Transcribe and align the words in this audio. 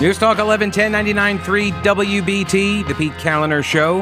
News 0.00 0.16
Talk 0.16 0.38
1110 0.38 0.92
99.3 1.40 1.72
WBT, 1.82 2.88
the 2.88 2.94
Pete 2.94 3.12
Kaliner 3.18 3.62
Show. 3.62 4.00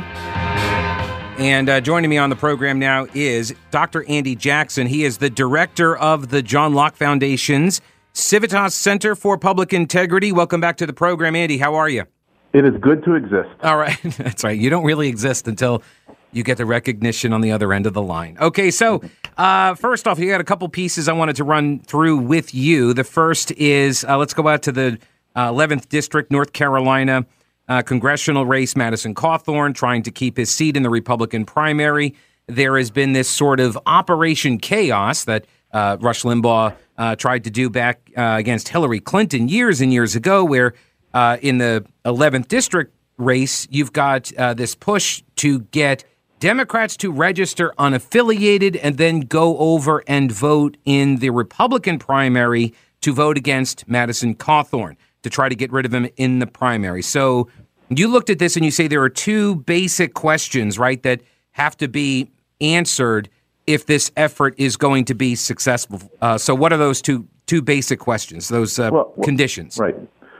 And 1.42 1.68
uh, 1.68 1.80
joining 1.80 2.08
me 2.08 2.18
on 2.18 2.30
the 2.30 2.36
program 2.36 2.78
now 2.78 3.08
is 3.14 3.52
Dr. 3.72 4.04
Andy 4.08 4.36
Jackson. 4.36 4.86
He 4.86 5.02
is 5.02 5.18
the 5.18 5.29
director 5.29 5.96
of 5.96 6.29
the 6.29 6.40
John 6.40 6.72
Locke 6.72 6.94
Foundation's 6.94 7.80
Civitas 8.12 8.76
Center 8.76 9.16
for 9.16 9.36
Public 9.36 9.72
Integrity. 9.72 10.30
Welcome 10.30 10.61
back 10.61 10.76
to 10.76 10.86
the 10.86 10.92
program, 10.92 11.34
Andy. 11.34 11.58
How 11.58 11.75
are 11.75 11.89
you? 11.89 12.04
It 12.53 12.64
is 12.64 12.80
good 12.80 13.03
to 13.03 13.14
exist. 13.17 13.50
All 13.64 13.76
right. 13.76 13.98
That's 14.18 14.44
right. 14.44 14.56
You 14.56 14.70
don't 14.70 14.84
really 14.84 15.08
exist 15.08 15.48
until 15.48 15.82
you 16.30 16.44
get 16.44 16.58
the 16.58 16.67
recognition 16.67 17.32
on 17.32 17.40
the 17.40 17.50
other 17.50 17.72
end 17.72 17.86
of 17.86 17.94
the 17.94 18.03
line. 18.03 18.39
Okay, 18.40 18.70
so 18.70 19.03
uh, 19.36 19.75
first 19.75 20.06
off, 20.06 20.20
you 20.20 20.30
got 20.30 20.40
a 20.40 20.44
couple 20.44 20.68
pieces 20.68 21.08
I 21.08 21.12
wanted 21.12 21.34
to 21.36 21.44
run 21.44 21.80
through 21.80 22.18
with 22.18 22.54
you. 22.54 22.94
The 22.94 23.03
first 23.03 23.50
is 23.53 24.04
uh, 24.04 24.17
let's 24.17 24.32
go 24.32 24.46
out 24.46 24.62
to 24.62 24.70
the 24.70 24.98
uh, 25.35 25.53
11th 25.53 25.89
District, 25.89 26.31
North 26.31 26.53
Carolina 26.53 27.27
uh, 27.68 27.82
congressional 27.82 28.46
race, 28.46 28.75
Madison 28.75 29.14
Cawthorn 29.14 29.75
trying 29.75 30.03
to 30.03 30.11
keep 30.11 30.37
his 30.37 30.51
seat 30.51 30.77
in 30.77 30.82
the 30.82 30.91
Republican 30.91 31.45
primary. 31.45 32.14
There 32.47 32.78
has 32.78 32.91
been 32.91 33.12
this 33.12 33.28
sort 33.28 33.61
of 33.61 33.78
Operation 33.87 34.59
Chaos 34.59 35.25
that 35.25 35.45
uh, 35.73 35.98
Rush 36.01 36.23
Limbaugh 36.23 36.75
uh, 36.97 37.17
tried 37.17 37.45
to 37.45 37.51
do 37.51 37.69
back 37.69 38.11
uh, 38.17 38.37
against 38.39 38.69
Hillary 38.69 39.01
Clinton 39.01 39.48
years 39.48 39.81
and 39.81 39.93
years 39.93 40.17
ago, 40.17 40.45
where 40.45 40.73
uh, 41.12 41.37
in 41.42 41.59
the 41.59 41.85
11th 42.07 42.48
district 42.48 42.95
race, 43.19 43.69
you've 43.70 43.92
got 43.92 44.33
this 44.57 44.75
push 44.75 45.23
to 45.37 45.61
get 45.61 46.05
Democrats 46.41 46.97
to 46.97 47.11
register 47.11 47.75
unaffiliated 47.79 48.79
and 48.81 48.97
then 48.97 49.20
go 49.20 49.59
over 49.59 50.05
and 50.07 50.31
vote 50.31 50.77
in 50.85 51.17
the 51.17 51.31
Republican 51.31 51.98
primary 51.98 52.73
to 53.01 53.13
vote 53.13 53.37
against 53.37 53.87
Madison 53.89 54.35
Cawthorn 54.35 54.97
to 55.22 55.30
try 55.30 55.48
to 55.48 55.55
get 55.55 55.72
rid 55.72 55.86
of 55.86 55.92
him 55.92 56.08
in 56.16 56.38
the 56.38 56.47
primary. 56.47 57.02
So 57.02 57.48
you 57.88 58.08
looked 58.08 58.30
at 58.30 58.38
this 58.38 58.56
and 58.56 58.64
you 58.64 58.70
say 58.70 58.88
there 58.88 59.02
are 59.02 59.08
two 59.08 59.56
basic 59.56 60.14
questions, 60.14 60.78
right, 60.78 61.02
that 61.02 61.22
have 61.52 61.77
to 61.78 61.88
be 61.88 62.30
answered 62.61 63.28
if 63.66 63.86
this 63.86 64.11
effort 64.16 64.55
is 64.56 64.77
going 64.77 65.05
to 65.06 65.14
be 65.14 65.34
successful. 65.34 66.00
Uh, 66.20 66.39
so 66.39 66.55
what 66.55 66.72
are 66.72 66.78
those 66.78 67.02
two 67.02 67.27
two 67.46 67.62
basic 67.62 67.98
questions, 67.98 68.48
those 68.48 68.78
uh, 68.78 68.91
well, 68.92 69.14
well, 69.16 69.24
conditions? 69.24 69.78
Right. 69.78 69.96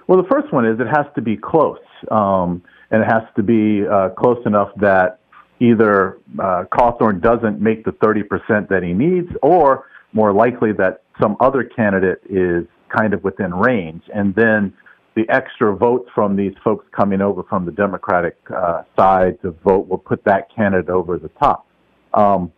Well, 0.06 0.22
the 0.22 0.28
first 0.28 0.52
one 0.52 0.66
is 0.66 0.78
it 0.78 0.86
has 0.86 1.06
to 1.14 1.22
be 1.22 1.36
close, 1.36 1.78
um, 2.10 2.62
and 2.90 3.02
it 3.02 3.06
has 3.06 3.22
to 3.36 3.42
be 3.42 3.86
uh, 3.86 4.10
close 4.10 4.38
enough 4.46 4.70
that 4.76 5.20
either 5.60 6.18
uh, 6.38 6.64
Cawthorn 6.72 7.20
doesn't 7.20 7.60
make 7.60 7.84
the 7.84 7.92
30% 7.92 8.68
that 8.68 8.82
he 8.82 8.92
needs, 8.92 9.28
or 9.42 9.86
more 10.12 10.32
likely 10.32 10.72
that 10.72 11.02
some 11.20 11.36
other 11.40 11.64
candidate 11.64 12.20
is 12.28 12.64
kind 12.89 13.14
of 13.14 13.25
within 13.25 13.55
range. 13.55 14.03
And 14.14 14.34
then 14.34 14.72
the 15.14 15.28
extra 15.28 15.75
votes 15.75 16.08
from 16.14 16.36
these 16.36 16.55
folks 16.62 16.86
coming 16.97 17.20
over 17.20 17.42
from 17.42 17.64
the 17.64 17.72
Democratic 17.72 18.36
uh, 18.55 18.83
side 18.97 19.41
to 19.42 19.50
vote 19.50 19.89
will 19.89 19.98
put 19.98 20.22
that 20.25 20.55
candidate 20.55 20.91
over 20.91 21.19
the 21.19 21.28
top. 21.41 21.67
Um, 22.14 22.53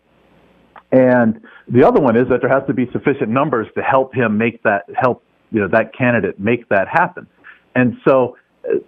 and 0.93 1.41
the 1.69 1.87
other 1.87 2.01
one 2.01 2.17
is 2.17 2.29
that 2.29 2.41
there 2.41 2.51
has 2.51 2.67
to 2.67 2.75
be 2.75 2.91
sufficient 2.93 3.29
numbers 3.29 3.69
to 3.77 3.83
help 3.83 4.15
him 4.15 4.37
make 4.37 4.63
that 4.65 4.85
help 4.95 5.23
you 5.53 5.61
know 5.61 5.69
that 5.69 5.95
candidate 5.97 6.39
make 6.39 6.69
that 6.69 6.89
happen. 6.89 7.27
And 7.75 7.97
so 8.07 8.37
uh, 8.65 8.79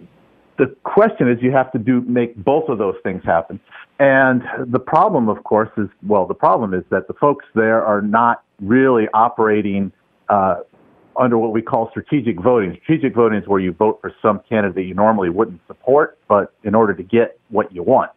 the 0.57 0.75
question 0.83 1.29
is 1.29 1.37
you 1.41 1.51
have 1.51 1.71
to 1.71 1.79
do 1.79 2.01
make 2.01 2.35
both 2.35 2.69
of 2.69 2.77
those 2.77 2.95
things 3.03 3.23
happen. 3.23 3.59
And 3.99 4.43
the 4.67 4.79
problem, 4.79 5.29
of 5.29 5.43
course, 5.43 5.69
is 5.77 5.87
well, 6.05 6.25
the 6.25 6.33
problem 6.33 6.73
is 6.73 6.83
that 6.89 7.07
the 7.07 7.13
folks 7.13 7.45
there 7.55 7.83
are 7.83 8.01
not 8.01 8.43
really 8.61 9.07
operating 9.13 9.91
uh, 10.29 10.55
under 11.17 11.37
what 11.37 11.51
we 11.51 11.61
call 11.61 11.89
strategic 11.89 12.39
voting. 12.41 12.77
Strategic 12.83 13.15
voting 13.15 13.39
is 13.39 13.47
where 13.47 13.59
you 13.59 13.71
vote 13.71 13.99
for 14.01 14.13
some 14.21 14.41
candidate 14.47 14.87
you 14.87 14.93
normally 14.93 15.29
wouldn't 15.29 15.61
support, 15.67 16.17
but 16.27 16.53
in 16.63 16.75
order 16.75 16.93
to 16.93 17.03
get 17.03 17.39
what 17.49 17.73
you 17.73 17.83
want. 17.83 18.11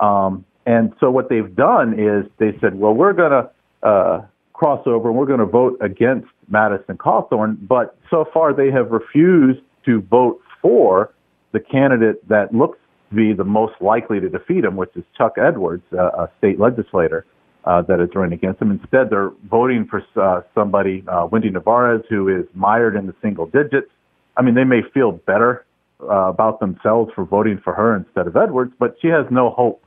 Um, 0.00 0.44
and 0.66 0.92
so 1.00 1.10
what 1.10 1.28
they've 1.28 1.54
done 1.54 1.98
is 1.98 2.30
they 2.38 2.56
said, 2.60 2.78
well, 2.78 2.92
we're 2.92 3.12
going 3.12 3.30
to 3.30 3.50
uh, 3.86 4.26
cross 4.52 4.82
over 4.86 5.08
and 5.08 5.18
we're 5.18 5.26
going 5.26 5.40
to 5.40 5.46
vote 5.46 5.78
against 5.80 6.28
Madison 6.48 6.96
Cawthorn, 6.96 7.56
but 7.66 7.96
so 8.10 8.24
far 8.32 8.52
they 8.52 8.70
have 8.70 8.90
refused 8.90 9.60
to 9.86 10.00
vote 10.02 10.40
for 10.60 11.12
the 11.52 11.60
candidate 11.60 12.26
that 12.28 12.54
looks 12.54 12.78
to 13.10 13.16
be 13.16 13.32
the 13.32 13.44
most 13.44 13.74
likely 13.80 14.20
to 14.20 14.28
defeat 14.28 14.64
him, 14.64 14.76
which 14.76 14.90
is 14.94 15.04
Chuck 15.16 15.36
Edwards, 15.36 15.82
uh, 15.92 16.10
a 16.10 16.30
state 16.38 16.60
legislator 16.60 17.26
uh, 17.64 17.82
that 17.82 18.00
is 18.00 18.08
running 18.14 18.32
against 18.32 18.60
him. 18.60 18.70
Instead, 18.70 19.10
they're 19.10 19.30
voting 19.48 19.86
for 19.86 20.02
uh, 20.16 20.42
somebody, 20.54 21.04
uh, 21.08 21.26
Wendy 21.26 21.50
Nevarez, 21.50 22.04
who 22.08 22.28
is 22.28 22.44
mired 22.54 22.96
in 22.96 23.06
the 23.06 23.14
single 23.22 23.46
digits. 23.46 23.90
I 24.36 24.42
mean, 24.42 24.54
they 24.54 24.64
may 24.64 24.82
feel 24.94 25.12
better 25.12 25.64
uh, 26.00 26.28
about 26.28 26.60
themselves 26.60 27.12
for 27.14 27.24
voting 27.24 27.60
for 27.62 27.72
her 27.74 27.94
instead 27.96 28.26
of 28.26 28.36
Edwards, 28.36 28.72
but 28.78 28.96
she 29.00 29.08
has 29.08 29.26
no 29.30 29.50
hope 29.50 29.84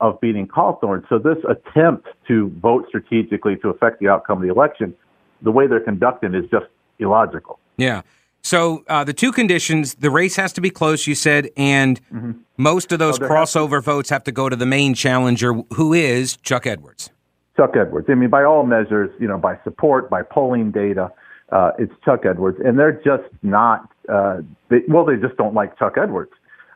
of 0.00 0.20
beating 0.20 0.46
Cawthorn. 0.46 1.06
So 1.08 1.18
this 1.18 1.38
attempt 1.48 2.08
to 2.28 2.50
vote 2.60 2.86
strategically 2.88 3.56
to 3.56 3.68
affect 3.68 4.00
the 4.00 4.08
outcome 4.08 4.38
of 4.38 4.42
the 4.42 4.52
election, 4.52 4.94
the 5.42 5.50
way 5.50 5.66
they're 5.66 5.80
conducting 5.80 6.34
is 6.34 6.44
just 6.50 6.66
illogical. 6.98 7.58
Yeah. 7.76 8.02
So 8.44 8.84
uh, 8.88 9.04
the 9.04 9.14
two 9.14 9.32
conditions: 9.32 9.94
the 9.94 10.10
race 10.10 10.36
has 10.36 10.52
to 10.52 10.60
be 10.60 10.70
close, 10.70 11.06
you 11.06 11.14
said, 11.14 11.50
and 11.56 12.00
mm-hmm. 12.08 12.32
most 12.58 12.92
of 12.92 12.98
those 12.98 13.18
oh, 13.18 13.26
crossover 13.26 13.82
votes 13.82 14.10
have 14.10 14.22
to 14.24 14.32
go 14.32 14.50
to 14.50 14.54
the 14.54 14.66
main 14.66 14.94
challenger, 14.94 15.54
who 15.74 15.94
is 15.94 16.36
Chuck 16.36 16.66
Edwards. 16.66 17.10
Chuck 17.56 17.74
Edwards. 17.74 18.06
I 18.10 18.14
mean, 18.14 18.28
by 18.28 18.44
all 18.44 18.64
measures, 18.64 19.10
you 19.18 19.26
know, 19.26 19.38
by 19.38 19.58
support, 19.64 20.10
by 20.10 20.22
polling 20.22 20.70
data, 20.72 21.10
uh, 21.52 21.70
it's 21.78 21.92
Chuck 22.04 22.26
Edwards, 22.26 22.58
and 22.62 22.78
they're 22.78 23.00
just 23.02 23.24
not. 23.42 23.90
Uh, 24.12 24.42
they, 24.68 24.80
well, 24.88 25.06
they 25.06 25.16
just 25.16 25.38
don't 25.38 25.54
like 25.54 25.78
Chuck 25.78 25.94
Edwards, 25.96 26.32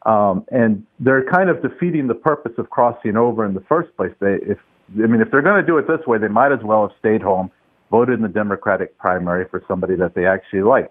um, 0.07 0.47
and 0.51 0.83
they're 0.99 1.31
kind 1.31 1.51
of 1.51 1.61
defeating 1.61 2.07
the 2.07 2.15
purpose 2.15 2.53
of 2.57 2.71
crossing 2.71 3.19
over 3.19 3.45
in 3.45 3.53
the 3.53 3.65
first 3.69 3.95
place. 3.95 4.13
They, 4.21 4.37
if 4.41 4.59
I 4.95 5.07
mean, 5.07 5.21
if 5.21 5.31
they're 5.31 5.43
going 5.43 5.61
to 5.61 5.67
do 5.67 5.77
it 5.77 5.87
this 5.87 6.07
way, 6.07 6.17
they 6.17 6.29
might 6.29 6.51
as 6.51 6.61
well 6.65 6.89
have 6.89 6.97
stayed 6.99 7.21
home, 7.21 7.51
voted 7.91 8.15
in 8.15 8.23
the 8.23 8.29
Democratic 8.29 8.97
primary 8.97 9.45
for 9.51 9.63
somebody 9.69 9.97
that 9.97 10.15
they 10.15 10.25
actually 10.25 10.63
like 10.63 10.91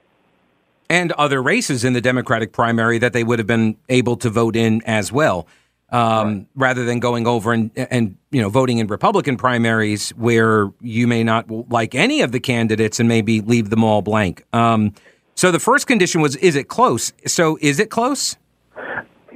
and 0.89 1.11
other 1.13 1.41
races 1.41 1.83
in 1.83 1.93
the 1.93 2.01
Democratic 2.01 2.51
primary 2.51 2.97
that 2.99 3.13
they 3.13 3.23
would 3.23 3.39
have 3.39 3.47
been 3.47 3.77
able 3.89 4.15
to 4.17 4.29
vote 4.29 4.55
in 4.55 4.81
as 4.85 5.11
well, 5.11 5.47
um, 5.89 5.99
right. 5.99 6.47
rather 6.55 6.85
than 6.85 6.99
going 6.99 7.27
over 7.27 7.53
and 7.53 7.71
and 7.75 8.17
you 8.31 8.41
know 8.41 8.49
voting 8.49 8.79
in 8.79 8.87
Republican 8.87 9.37
primaries 9.37 10.09
where 10.11 10.71
you 10.81 11.07
may 11.07 11.23
not 11.23 11.49
like 11.69 11.95
any 11.95 12.21
of 12.21 12.31
the 12.31 12.39
candidates 12.39 12.99
and 12.99 13.07
maybe 13.07 13.41
leave 13.41 13.69
them 13.69 13.83
all 13.83 14.01
blank. 14.01 14.43
Um, 14.53 14.93
so 15.37 15.51
the 15.51 15.59
first 15.59 15.85
condition 15.85 16.21
was, 16.21 16.35
is 16.37 16.55
it 16.55 16.67
close? 16.67 17.13
So 17.27 17.59
is 17.61 17.79
it 17.79 17.91
close? 17.91 18.35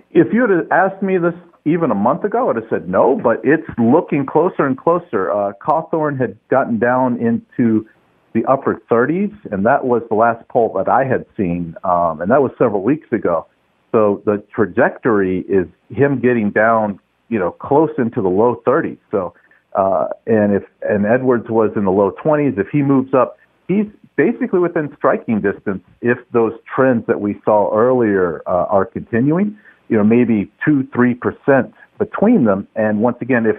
If 0.10 0.34
you 0.34 0.42
had 0.42 0.68
asked 0.72 1.04
me 1.04 1.20
this 1.20 1.36
even 1.64 1.92
a 1.92 1.96
month 1.96 2.24
ago, 2.24 2.50
I'd 2.50 2.56
have 2.56 2.66
said 2.72 2.90
no, 2.90 3.20
but 3.24 3.40
it's 3.44 3.68
looking 3.78 4.26
closer 4.26 4.66
and 4.66 4.76
closer. 4.76 5.32
Uh, 5.32 5.54
Cawthorn 5.62 6.20
had 6.20 6.40
gotten 6.50 6.80
down 6.80 7.18
into 7.20 7.88
the 8.34 8.46
upper 8.46 8.82
30s, 8.90 9.34
and 9.52 9.66
that 9.66 9.86
was 9.86 10.02
the 10.10 10.16
last 10.16 10.48
poll 10.48 10.74
that 10.78 10.90
I 10.90 11.04
had 11.04 11.26
seen, 11.36 11.76
um, 11.84 12.22
and 12.22 12.32
that 12.32 12.42
was 12.42 12.52
several 12.58 12.82
weeks 12.82 13.12
ago. 13.12 13.48
So 13.92 14.22
the 14.26 14.44
trajectory 14.54 15.42
is 15.42 15.68
him 15.90 16.20
getting 16.22 16.50
down, 16.52 17.00
you 17.30 17.40
know, 17.40 17.52
close 17.52 17.90
into 17.98 18.22
the 18.22 18.30
low 18.30 18.62
30s. 18.66 18.98
So, 19.12 19.34
uh, 19.76 20.08
and 20.26 20.54
if 20.54 20.64
and 20.82 21.06
Edwards 21.06 21.50
was 21.50 21.72
in 21.76 21.86
the 21.86 21.92
low 21.92 22.12
20s, 22.24 22.58
if 22.58 22.68
he 22.72 22.82
moves 22.82 23.14
up, 23.14 23.38
he's 23.68 23.86
basically 24.16 24.60
within 24.60 24.94
striking 24.98 25.42
distance. 25.42 25.84
If 26.02 26.18
those 26.32 26.54
trends 26.74 27.06
that 27.08 27.20
we 27.20 27.40
saw 27.44 27.74
earlier 27.76 28.42
uh, 28.48 28.66
are 28.70 28.86
continuing, 28.86 29.58
you 29.90 29.98
know, 29.98 30.04
maybe 30.04 30.50
two, 30.64 30.88
three 30.94 31.14
percent 31.14 31.74
between 32.00 32.46
them. 32.46 32.68
And 32.76 33.02
once 33.02 33.18
again, 33.22 33.46
if 33.46 33.58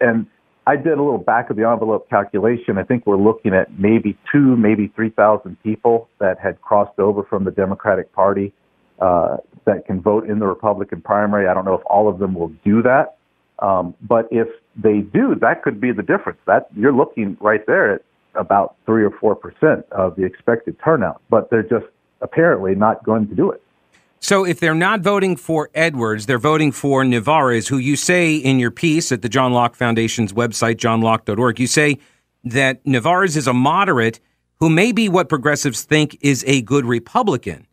and 0.00 0.26
I 0.66 0.76
did 0.76 0.86
a 0.94 1.02
little 1.02 1.18
back 1.18 1.50
of 1.50 1.56
the 1.56 1.68
envelope 1.68 2.08
calculation. 2.08 2.78
I 2.78 2.84
think 2.84 3.06
we're 3.06 3.18
looking 3.18 3.52
at 3.54 3.78
maybe 3.78 4.16
two, 4.32 4.56
maybe 4.56 4.88
3,000 4.94 5.62
people 5.62 6.08
that 6.20 6.38
had 6.38 6.60
crossed 6.62 6.98
over 6.98 7.22
from 7.22 7.44
the 7.44 7.50
Democratic 7.50 8.12
Party 8.12 8.52
uh, 8.98 9.36
that 9.66 9.84
can 9.86 10.00
vote 10.00 10.28
in 10.28 10.38
the 10.38 10.46
Republican 10.46 11.02
primary. 11.02 11.48
I 11.48 11.54
don't 11.54 11.66
know 11.66 11.74
if 11.74 11.84
all 11.86 12.08
of 12.08 12.18
them 12.18 12.34
will 12.34 12.52
do 12.64 12.82
that. 12.82 13.16
Um, 13.58 13.94
but 14.02 14.26
if 14.30 14.48
they 14.76 15.00
do, 15.00 15.34
that 15.40 15.62
could 15.62 15.80
be 15.80 15.92
the 15.92 16.02
difference. 16.02 16.38
That 16.46 16.68
you're 16.74 16.94
looking 16.94 17.36
right 17.40 17.64
there 17.66 17.94
at 17.94 18.02
about 18.34 18.76
three 18.86 19.04
or 19.04 19.10
four 19.10 19.36
percent 19.36 19.86
of 19.92 20.16
the 20.16 20.24
expected 20.24 20.76
turnout, 20.84 21.22
but 21.30 21.50
they're 21.50 21.62
just 21.62 21.86
apparently 22.20 22.74
not 22.74 23.04
going 23.04 23.28
to 23.28 23.34
do 23.34 23.50
it. 23.52 23.62
So 24.24 24.46
if 24.46 24.58
they're 24.58 24.74
not 24.74 25.02
voting 25.02 25.36
for 25.36 25.68
Edwards, 25.74 26.24
they're 26.24 26.38
voting 26.38 26.72
for 26.72 27.04
Nevarez, 27.04 27.68
who 27.68 27.76
you 27.76 27.94
say 27.94 28.34
in 28.34 28.58
your 28.58 28.70
piece 28.70 29.12
at 29.12 29.20
the 29.20 29.28
John 29.28 29.52
Locke 29.52 29.74
Foundation's 29.74 30.32
website, 30.32 30.76
johnlocke.org, 30.76 31.60
you 31.60 31.66
say 31.66 31.98
that 32.42 32.82
Nevarez 32.84 33.36
is 33.36 33.46
a 33.46 33.52
moderate 33.52 34.20
who 34.60 34.70
may 34.70 34.92
be 34.92 35.10
what 35.10 35.28
progressives 35.28 35.82
think 35.82 36.16
is 36.22 36.42
a 36.46 36.62
good 36.62 36.86
Republican. 36.86 37.66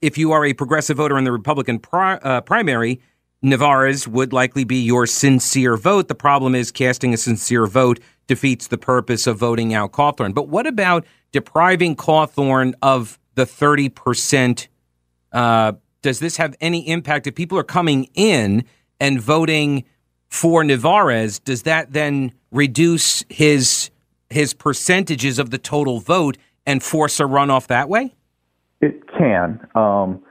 If 0.00 0.16
you 0.16 0.32
are 0.32 0.46
a 0.46 0.54
progressive 0.54 0.96
voter 0.96 1.18
in 1.18 1.24
the 1.24 1.32
Republican 1.32 1.78
pri- 1.80 2.14
uh, 2.14 2.40
primary, 2.40 3.02
Nevarez 3.44 4.08
would 4.08 4.32
likely 4.32 4.64
be 4.64 4.76
your 4.76 5.06
sincere 5.06 5.76
vote. 5.76 6.08
The 6.08 6.14
problem 6.14 6.54
is 6.54 6.70
casting 6.70 7.12
a 7.12 7.18
sincere 7.18 7.66
vote 7.66 8.00
defeats 8.26 8.68
the 8.68 8.78
purpose 8.78 9.26
of 9.26 9.36
voting 9.36 9.74
out 9.74 9.92
Cawthorn. 9.92 10.32
But 10.32 10.48
what 10.48 10.66
about 10.66 11.04
depriving 11.30 11.94
Cawthorn 11.94 12.72
of 12.80 13.18
the 13.34 13.44
30% 13.44 14.68
uh, 15.34 15.72
does 16.00 16.20
this 16.20 16.36
have 16.36 16.54
any 16.60 16.88
impact 16.88 17.26
if 17.26 17.34
people 17.34 17.58
are 17.58 17.64
coming 17.64 18.08
in 18.14 18.64
and 19.00 19.20
voting 19.20 19.84
for 20.28 20.62
Nevarez? 20.62 21.42
Does 21.42 21.64
that 21.64 21.92
then 21.92 22.32
reduce 22.50 23.24
his 23.28 23.90
his 24.30 24.54
percentages 24.54 25.38
of 25.38 25.50
the 25.50 25.58
total 25.58 26.00
vote 26.00 26.38
and 26.66 26.82
force 26.82 27.20
a 27.20 27.24
runoff 27.24 27.66
that 27.66 27.88
way? 27.88 28.14
It 28.80 29.06
can. 29.08 29.66
Um, 29.74 30.22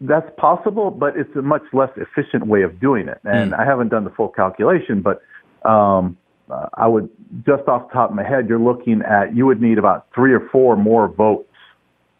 that's 0.00 0.30
possible, 0.36 0.90
but 0.90 1.16
it's 1.16 1.34
a 1.36 1.42
much 1.42 1.64
less 1.72 1.90
efficient 1.96 2.46
way 2.46 2.62
of 2.62 2.78
doing 2.78 3.08
it. 3.08 3.18
And 3.24 3.52
mm. 3.52 3.58
I 3.58 3.64
haven't 3.64 3.88
done 3.88 4.04
the 4.04 4.10
full 4.10 4.28
calculation, 4.28 5.02
but 5.02 5.22
um, 5.68 6.16
uh, 6.48 6.68
I 6.74 6.86
would 6.86 7.08
just 7.44 7.66
off 7.66 7.88
the 7.88 7.94
top 7.94 8.10
of 8.10 8.16
my 8.16 8.22
head, 8.22 8.48
you're 8.48 8.60
looking 8.60 9.02
at 9.02 9.34
you 9.34 9.46
would 9.46 9.60
need 9.60 9.78
about 9.78 10.06
three 10.14 10.32
or 10.32 10.48
four 10.50 10.76
more 10.76 11.08
votes 11.08 11.48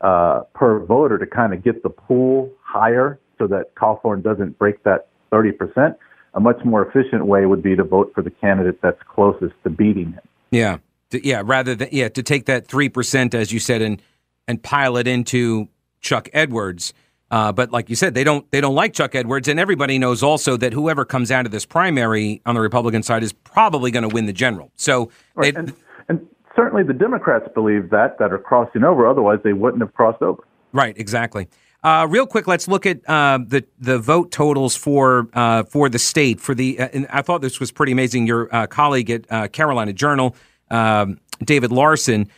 uh, 0.04 0.42
per 0.54 0.84
voter 0.84 1.18
to 1.18 1.26
kind 1.26 1.54
of 1.54 1.64
get 1.64 1.82
the 1.82 1.88
pool 1.88 2.52
higher 2.62 3.18
so 3.38 3.46
that 3.46 3.74
Cawthorn 3.74 4.22
doesn't 4.22 4.58
break 4.58 4.82
that 4.84 5.08
30%. 5.32 5.96
A 6.34 6.40
much 6.40 6.62
more 6.64 6.86
efficient 6.86 7.26
way 7.26 7.46
would 7.46 7.62
be 7.62 7.74
to 7.74 7.84
vote 7.84 8.12
for 8.14 8.22
the 8.22 8.30
candidate 8.30 8.80
that's 8.82 9.00
closest 9.08 9.54
to 9.64 9.70
beating 9.70 10.12
him. 10.12 10.20
Yeah. 10.50 10.78
Yeah, 11.10 11.42
rather 11.44 11.74
than 11.74 11.88
yeah, 11.92 12.08
to 12.08 12.22
take 12.22 12.46
that 12.46 12.66
3% 12.66 13.34
as 13.34 13.52
you 13.52 13.60
said 13.60 13.82
and 13.82 14.02
and 14.46 14.62
pile 14.62 14.96
it 14.98 15.06
into 15.06 15.68
Chuck 16.00 16.28
Edwards. 16.32 16.92
Uh, 17.30 17.52
but 17.52 17.70
like 17.70 17.88
you 17.88 17.96
said, 17.96 18.14
they 18.14 18.24
don't 18.24 18.50
they 18.50 18.60
don't 18.60 18.74
like 18.74 18.92
Chuck 18.94 19.14
Edwards, 19.14 19.48
and 19.48 19.58
everybody 19.58 19.98
knows 19.98 20.22
also 20.22 20.56
that 20.56 20.72
whoever 20.72 21.04
comes 21.04 21.30
out 21.30 21.46
of 21.46 21.52
this 21.52 21.64
primary 21.64 22.42
on 22.44 22.54
the 22.54 22.60
Republican 22.60 23.02
side 23.02 23.22
is 23.22 23.32
probably 23.32 23.90
going 23.90 24.06
to 24.06 24.12
win 24.12 24.26
the 24.26 24.32
general. 24.32 24.72
So, 24.76 25.10
right. 25.34 25.56
and, 25.56 25.72
and 26.08 26.26
certainly 26.56 26.82
the 26.82 26.92
Democrats 26.92 27.48
believe 27.54 27.90
that 27.90 28.18
that 28.18 28.32
are 28.32 28.38
crossing 28.38 28.84
over. 28.84 29.06
Otherwise, 29.06 29.40
they 29.44 29.52
wouldn't 29.52 29.82
have 29.82 29.94
crossed 29.94 30.22
over. 30.22 30.42
Right. 30.72 30.96
Exactly. 30.98 31.48
Uh, 31.84 32.06
real 32.08 32.26
quick, 32.26 32.46
let's 32.46 32.66
look 32.66 32.86
at 32.86 33.06
uh, 33.08 33.38
the 33.46 33.62
the 33.78 33.98
vote 33.98 34.32
totals 34.32 34.74
for 34.74 35.28
uh, 35.34 35.64
for 35.64 35.90
the 35.90 35.98
state. 35.98 36.40
For 36.40 36.54
the, 36.54 36.80
uh, 36.80 36.88
I 37.10 37.20
thought 37.20 37.42
this 37.42 37.60
was 37.60 37.70
pretty 37.70 37.92
amazing. 37.92 38.26
Your 38.26 38.52
uh, 38.54 38.66
colleague 38.66 39.10
at 39.10 39.30
uh, 39.30 39.48
Carolina 39.48 39.92
Journal, 39.92 40.34
um, 40.70 41.20
David 41.44 41.72
Larson, 41.72 42.30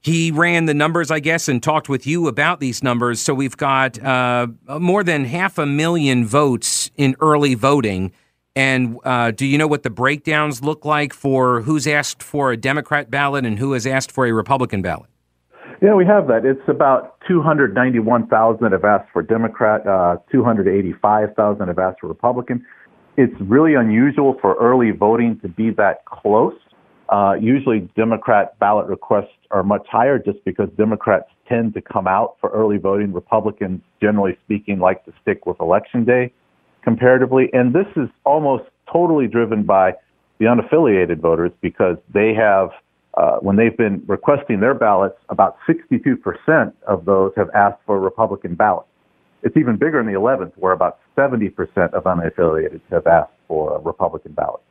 he 0.00 0.32
ran 0.32 0.64
the 0.64 0.74
numbers, 0.74 1.12
I 1.12 1.20
guess, 1.20 1.48
and 1.48 1.62
talked 1.62 1.88
with 1.88 2.08
you 2.08 2.26
about 2.26 2.58
these 2.58 2.82
numbers. 2.82 3.20
So 3.20 3.34
we've 3.34 3.56
got 3.56 4.02
more 4.68 5.04
than 5.04 5.26
half 5.26 5.58
a 5.58 5.66
million 5.66 6.26
votes 6.26 6.90
in 6.96 7.14
early 7.20 7.54
voting. 7.54 8.10
And 8.54 8.98
do 9.36 9.46
you 9.46 9.56
know 9.56 9.66
what 9.66 9.82
the 9.82 9.90
breakdowns 9.90 10.62
look 10.62 10.84
like 10.84 11.14
for 11.14 11.62
who's 11.62 11.86
asked 11.86 12.22
for 12.22 12.52
a 12.52 12.56
Democrat 12.56 13.10
ballot 13.10 13.46
and 13.46 13.58
who 13.58 13.72
has 13.72 13.86
asked 13.86 14.12
for 14.12 14.26
a 14.26 14.32
Republican 14.32 14.82
ballot? 14.82 15.08
Yeah, 15.82 15.94
we 15.94 16.06
have 16.06 16.28
that. 16.28 16.44
It's 16.44 16.62
about 16.68 17.16
291,000 17.26 18.70
have 18.70 18.84
asked 18.84 19.10
for 19.12 19.20
Democrat, 19.20 19.84
uh, 19.84 20.16
285,000 20.30 21.66
have 21.66 21.78
asked 21.80 22.00
for 22.00 22.06
Republican. 22.06 22.64
It's 23.16 23.34
really 23.40 23.74
unusual 23.74 24.36
for 24.40 24.54
early 24.60 24.92
voting 24.92 25.40
to 25.40 25.48
be 25.48 25.70
that 25.70 26.04
close. 26.04 26.54
Uh, 27.08 27.34
usually, 27.34 27.80
Democrat 27.96 28.56
ballot 28.60 28.86
requests 28.86 29.34
are 29.50 29.64
much 29.64 29.84
higher 29.90 30.20
just 30.20 30.42
because 30.44 30.68
Democrats 30.78 31.26
tend 31.48 31.74
to 31.74 31.82
come 31.82 32.06
out 32.06 32.36
for 32.40 32.50
early 32.50 32.78
voting. 32.78 33.12
Republicans, 33.12 33.82
generally 34.00 34.38
speaking, 34.44 34.78
like 34.78 35.04
to 35.04 35.12
stick 35.20 35.46
with 35.46 35.58
election 35.60 36.04
day 36.04 36.32
comparatively. 36.82 37.50
And 37.52 37.74
this 37.74 37.86
is 37.96 38.08
almost 38.24 38.64
totally 38.92 39.26
driven 39.26 39.62
by 39.62 39.94
the 40.38 40.46
unaffiliated 40.46 41.20
voters 41.20 41.52
because 41.60 41.96
they 42.12 42.34
have 42.34 42.70
uh, 43.14 43.36
when 43.40 43.56
they've 43.56 43.76
been 43.76 44.02
requesting 44.06 44.60
their 44.60 44.74
ballots, 44.74 45.18
about 45.28 45.58
62% 45.68 46.72
of 46.86 47.04
those 47.04 47.32
have 47.36 47.50
asked 47.54 47.78
for 47.84 47.96
a 47.96 48.00
Republican 48.00 48.54
ballot. 48.54 48.86
It's 49.42 49.56
even 49.56 49.76
bigger 49.76 50.00
in 50.00 50.06
the 50.06 50.12
11th, 50.12 50.52
where 50.56 50.72
about 50.72 50.98
70% 51.16 51.52
of 51.92 52.04
unaffiliated 52.04 52.80
have 52.90 53.06
asked 53.06 53.32
for 53.48 53.76
a 53.76 53.80
Republican 53.80 54.32
ballot. 54.32 54.62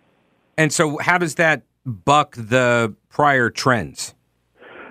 And 0.58 0.74
so, 0.74 0.98
how 0.98 1.18
does 1.18 1.36
that 1.36 1.64
buck 1.86 2.36
the 2.36 2.96
prior 3.10 3.50
trends? 3.50 4.16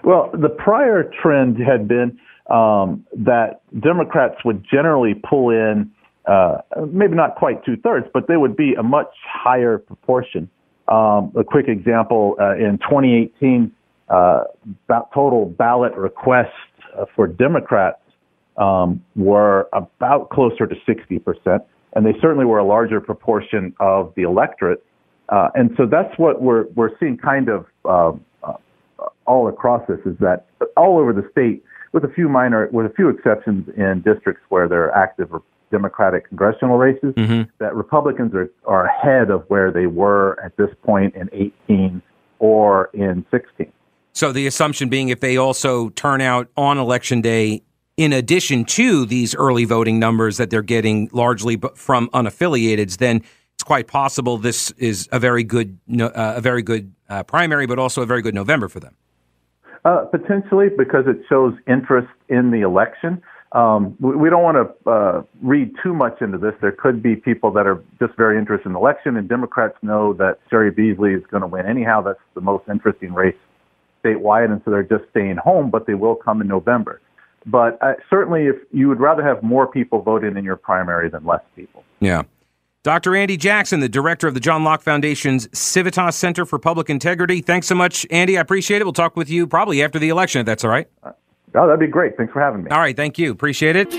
Well, 0.04 0.30
the 0.32 0.48
prior 0.48 1.10
trend 1.20 1.58
had 1.58 1.88
been 1.88 2.18
um, 2.50 3.06
that 3.16 3.62
Democrats 3.78 4.44
would 4.44 4.64
generally 4.70 5.14
pull 5.14 5.50
in, 5.50 5.90
uh, 6.26 6.58
maybe 6.92 7.14
not 7.14 7.36
quite 7.36 7.64
two 7.64 7.76
thirds, 7.76 8.06
but 8.12 8.28
they 8.28 8.36
would 8.36 8.56
be 8.56 8.74
a 8.74 8.82
much 8.82 9.12
higher 9.24 9.78
proportion 9.78 10.48
um, 10.90 11.32
a 11.36 11.44
quick 11.44 11.68
example 11.68 12.36
uh, 12.40 12.56
in 12.56 12.78
2018, 12.78 13.72
uh, 14.08 14.44
total 15.14 15.46
ballot 15.46 15.94
requests 15.94 16.48
uh, 16.98 17.04
for 17.14 17.28
Democrats 17.28 18.00
um, 18.56 19.02
were 19.14 19.68
about 19.72 20.30
closer 20.30 20.66
to 20.66 20.74
60%, 20.88 21.60
and 21.94 22.04
they 22.04 22.12
certainly 22.20 22.44
were 22.44 22.58
a 22.58 22.64
larger 22.64 23.00
proportion 23.00 23.72
of 23.78 24.12
the 24.16 24.22
electorate. 24.22 24.84
Uh, 25.28 25.48
and 25.54 25.70
so 25.76 25.86
that's 25.86 26.12
what 26.18 26.42
we're 26.42 26.64
we're 26.74 26.90
seeing 26.98 27.16
kind 27.16 27.48
of 27.48 27.66
uh, 27.84 28.10
all 29.26 29.46
across 29.46 29.86
this 29.86 30.00
is 30.04 30.18
that 30.18 30.46
all 30.76 30.98
over 30.98 31.12
the 31.12 31.26
state, 31.30 31.62
with 31.92 32.02
a 32.04 32.08
few 32.08 32.28
minor, 32.28 32.68
with 32.72 32.84
a 32.84 32.94
few 32.94 33.08
exceptions 33.08 33.68
in 33.76 34.02
districts 34.04 34.42
where 34.48 34.68
there 34.68 34.82
are 34.86 34.96
active 34.96 35.32
Democratic 35.70 36.28
congressional 36.28 36.78
races, 36.78 37.14
mm-hmm. 37.14 37.42
that 37.58 37.74
Republicans 37.74 38.34
are, 38.34 38.50
are 38.66 38.86
ahead 38.86 39.30
of 39.30 39.44
where 39.48 39.70
they 39.70 39.86
were 39.86 40.38
at 40.44 40.56
this 40.56 40.70
point 40.82 41.14
in 41.14 41.28
18 41.32 42.02
or 42.38 42.90
in 42.94 43.24
16. 43.30 43.72
So 44.12 44.32
the 44.32 44.46
assumption 44.46 44.88
being 44.88 45.08
if 45.08 45.20
they 45.20 45.36
also 45.36 45.90
turn 45.90 46.20
out 46.20 46.48
on 46.56 46.78
election 46.78 47.20
day, 47.20 47.62
in 47.96 48.12
addition 48.12 48.64
to 48.64 49.04
these 49.04 49.34
early 49.34 49.64
voting 49.64 49.98
numbers 49.98 50.38
that 50.38 50.50
they're 50.50 50.62
getting 50.62 51.08
largely 51.12 51.60
from 51.74 52.08
unaffiliateds, 52.10 52.96
then 52.96 53.22
it's 53.54 53.62
quite 53.62 53.86
possible 53.86 54.38
this 54.38 54.70
is 54.72 55.08
a 55.12 55.18
very 55.18 55.44
good, 55.44 55.78
uh, 56.00 56.10
a 56.14 56.40
very 56.40 56.62
good 56.62 56.92
uh, 57.08 57.22
primary, 57.22 57.66
but 57.66 57.78
also 57.78 58.02
a 58.02 58.06
very 58.06 58.22
good 58.22 58.34
November 58.34 58.68
for 58.68 58.80
them. 58.80 58.96
Uh, 59.84 60.04
potentially, 60.06 60.68
because 60.76 61.04
it 61.06 61.18
shows 61.28 61.54
interest 61.66 62.08
in 62.28 62.50
the 62.50 62.60
election. 62.60 63.22
Um, 63.52 63.96
we, 63.98 64.14
we, 64.14 64.30
don't 64.30 64.44
want 64.44 64.56
to 64.58 64.90
uh, 64.90 65.22
read 65.42 65.74
too 65.82 65.92
much 65.92 66.22
into 66.22 66.38
this. 66.38 66.54
There 66.60 66.70
could 66.70 67.02
be 67.02 67.16
people 67.16 67.50
that 67.52 67.66
are 67.66 67.82
just 67.98 68.16
very 68.16 68.38
interested 68.38 68.66
in 68.66 68.74
the 68.74 68.78
election, 68.78 69.16
and 69.16 69.28
Democrats 69.28 69.76
know 69.82 70.12
that 70.14 70.38
Cheri 70.48 70.70
Beasley 70.70 71.14
is 71.14 71.22
going 71.30 71.40
to 71.40 71.48
win 71.48 71.66
anyhow. 71.66 72.00
That's 72.00 72.20
the 72.34 72.40
most 72.40 72.68
interesting 72.68 73.12
race 73.12 73.34
statewide, 74.04 74.52
and 74.52 74.62
so 74.64 74.70
they're 74.70 74.84
just 74.84 75.04
staying 75.10 75.36
home, 75.36 75.68
but 75.68 75.86
they 75.86 75.94
will 75.94 76.14
come 76.14 76.40
in 76.40 76.46
November. 76.46 77.00
But 77.44 77.78
uh, 77.82 77.94
certainly, 78.08 78.46
if 78.46 78.56
you 78.70 78.88
would 78.88 79.00
rather 79.00 79.22
have 79.22 79.42
more 79.42 79.66
people 79.66 80.00
voting 80.00 80.36
in 80.36 80.44
your 80.44 80.56
primary 80.56 81.08
than 81.08 81.24
less 81.24 81.42
people. 81.56 81.84
Yeah. 81.98 82.22
Dr. 82.82 83.14
Andy 83.14 83.36
Jackson, 83.36 83.80
the 83.80 83.90
director 83.90 84.26
of 84.26 84.32
the 84.34 84.40
John 84.40 84.64
Locke 84.64 84.80
Foundation's 84.80 85.48
Civitas 85.58 86.16
Center 86.16 86.46
for 86.46 86.58
Public 86.58 86.88
Integrity. 86.88 87.42
Thanks 87.42 87.66
so 87.66 87.74
much, 87.74 88.06
Andy. 88.10 88.38
I 88.38 88.40
appreciate 88.40 88.80
it. 88.80 88.84
We'll 88.84 88.94
talk 88.94 89.16
with 89.16 89.28
you 89.28 89.46
probably 89.46 89.82
after 89.82 89.98
the 89.98 90.08
election, 90.08 90.40
if 90.40 90.46
that's 90.46 90.64
all 90.64 90.70
right. 90.70 90.88
Oh, 91.54 91.66
that'd 91.66 91.80
be 91.80 91.86
great. 91.86 92.16
Thanks 92.16 92.32
for 92.32 92.40
having 92.40 92.64
me. 92.64 92.70
All 92.70 92.78
right. 92.78 92.96
Thank 92.96 93.18
you. 93.18 93.32
Appreciate 93.32 93.76
it. 93.76 93.92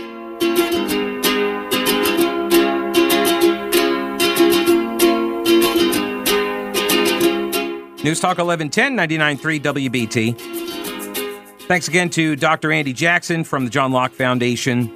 News 8.03 8.19
Talk 8.19 8.39
1110 8.39 8.97
99.3 8.97 9.61
WBT. 9.61 11.67
Thanks 11.67 11.87
again 11.87 12.09
to 12.09 12.35
Dr. 12.35 12.71
Andy 12.71 12.93
Jackson 12.93 13.43
from 13.43 13.63
the 13.63 13.69
John 13.69 13.91
Locke 13.91 14.11
Foundation 14.11 14.91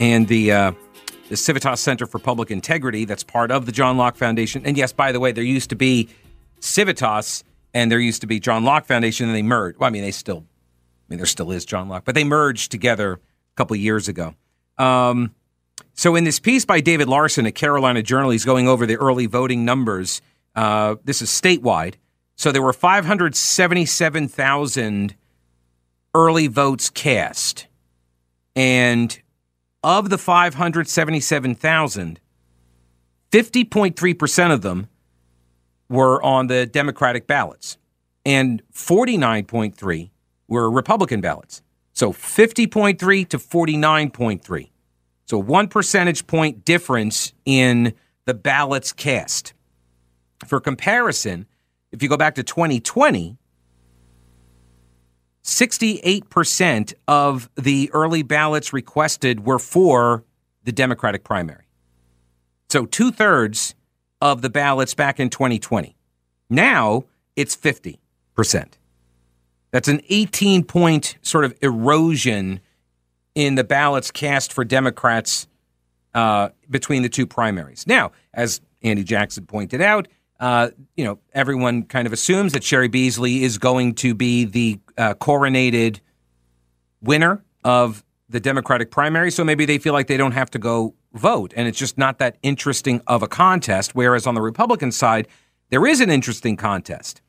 and 0.00 0.26
the 0.26 0.50
uh, 0.50 0.72
the 1.28 1.36
Civitas 1.36 1.80
Center 1.80 2.06
for 2.06 2.18
Public 2.18 2.50
Integrity. 2.50 3.04
That's 3.04 3.22
part 3.22 3.52
of 3.52 3.66
the 3.66 3.72
John 3.72 3.96
Locke 3.96 4.16
Foundation. 4.16 4.66
And 4.66 4.76
yes, 4.76 4.92
by 4.92 5.12
the 5.12 5.20
way, 5.20 5.30
there 5.30 5.44
used 5.44 5.70
to 5.70 5.76
be 5.76 6.08
Civitas 6.58 7.44
and 7.72 7.90
there 7.90 8.00
used 8.00 8.20
to 8.22 8.26
be 8.26 8.40
John 8.40 8.64
Locke 8.64 8.84
Foundation, 8.84 9.28
and 9.28 9.36
they 9.36 9.42
merged. 9.42 9.78
Well, 9.78 9.86
I 9.86 9.90
mean, 9.90 10.02
they 10.02 10.10
still 10.10 10.44
mean, 11.10 11.18
there 11.18 11.26
still 11.26 11.50
is 11.50 11.64
John 11.64 11.88
Locke, 11.88 12.04
but 12.04 12.14
they 12.14 12.22
merged 12.24 12.70
together 12.70 13.14
a 13.14 13.18
couple 13.56 13.74
years 13.76 14.08
ago. 14.08 14.34
Um, 14.78 15.34
so, 15.92 16.16
in 16.16 16.24
this 16.24 16.40
piece 16.40 16.64
by 16.64 16.80
David 16.80 17.08
Larson 17.08 17.44
at 17.46 17.54
Carolina 17.54 18.02
Journal, 18.02 18.30
he's 18.30 18.46
going 18.46 18.66
over 18.68 18.86
the 18.86 18.96
early 18.96 19.26
voting 19.26 19.64
numbers. 19.64 20.22
Uh, 20.54 20.94
this 21.04 21.20
is 21.20 21.28
statewide. 21.28 21.96
So, 22.36 22.52
there 22.52 22.62
were 22.62 22.72
577,000 22.72 25.16
early 26.14 26.46
votes 26.46 26.88
cast. 26.90 27.66
And 28.56 29.20
of 29.82 30.10
the 30.10 30.18
577,000, 30.18 32.20
50.3% 33.30 34.52
of 34.52 34.62
them 34.62 34.88
were 35.88 36.22
on 36.22 36.46
the 36.46 36.66
Democratic 36.66 37.26
ballots, 37.26 37.78
and 38.24 38.62
49.3 38.72 40.10
were 40.50 40.70
Republican 40.70 41.22
ballots. 41.22 41.62
So 41.94 42.12
50.3 42.12 43.28
to 43.28 43.38
49.3. 43.38 44.70
So 45.24 45.38
one 45.38 45.68
percentage 45.68 46.26
point 46.26 46.64
difference 46.64 47.32
in 47.46 47.94
the 48.26 48.34
ballots 48.34 48.92
cast. 48.92 49.54
For 50.46 50.60
comparison, 50.60 51.46
if 51.92 52.02
you 52.02 52.08
go 52.08 52.16
back 52.16 52.34
to 52.34 52.42
2020, 52.42 53.38
68% 55.42 56.94
of 57.08 57.48
the 57.56 57.90
early 57.92 58.22
ballots 58.22 58.72
requested 58.72 59.46
were 59.46 59.58
for 59.58 60.24
the 60.64 60.72
Democratic 60.72 61.24
primary. 61.24 61.64
So 62.68 62.86
two 62.86 63.10
thirds 63.10 63.74
of 64.20 64.42
the 64.42 64.50
ballots 64.50 64.94
back 64.94 65.18
in 65.18 65.30
2020. 65.30 65.96
Now 66.48 67.04
it's 67.36 67.56
50%. 67.56 67.98
That's 69.70 69.88
an 69.88 70.00
18 70.08 70.64
point 70.64 71.16
sort 71.22 71.44
of 71.44 71.54
erosion 71.62 72.60
in 73.34 73.54
the 73.54 73.64
ballots 73.64 74.10
cast 74.10 74.52
for 74.52 74.64
Democrats 74.64 75.46
uh, 76.14 76.50
between 76.68 77.02
the 77.02 77.08
two 77.08 77.26
primaries. 77.26 77.86
Now, 77.86 78.12
as 78.34 78.60
Andy 78.82 79.04
Jackson 79.04 79.46
pointed 79.46 79.80
out, 79.80 80.08
uh, 80.40 80.70
you 80.96 81.04
know, 81.04 81.18
everyone 81.34 81.84
kind 81.84 82.06
of 82.06 82.12
assumes 82.12 82.52
that 82.54 82.62
Cheri 82.62 82.88
Beasley 82.88 83.44
is 83.44 83.58
going 83.58 83.94
to 83.96 84.14
be 84.14 84.44
the 84.44 84.80
uh, 84.96 85.14
coronated 85.14 86.00
winner 87.02 87.42
of 87.62 88.02
the 88.28 88.40
Democratic 88.40 88.90
primary. 88.90 89.30
So 89.30 89.44
maybe 89.44 89.66
they 89.66 89.78
feel 89.78 89.92
like 89.92 90.06
they 90.06 90.16
don't 90.16 90.32
have 90.32 90.50
to 90.52 90.58
go 90.58 90.94
vote. 91.12 91.52
And 91.56 91.68
it's 91.68 91.78
just 91.78 91.98
not 91.98 92.18
that 92.18 92.36
interesting 92.42 93.02
of 93.06 93.22
a 93.22 93.28
contest. 93.28 93.94
Whereas 93.94 94.26
on 94.26 94.34
the 94.34 94.40
Republican 94.40 94.92
side, 94.92 95.28
there 95.68 95.86
is 95.86 96.00
an 96.00 96.10
interesting 96.10 96.56
contest. 96.56 97.20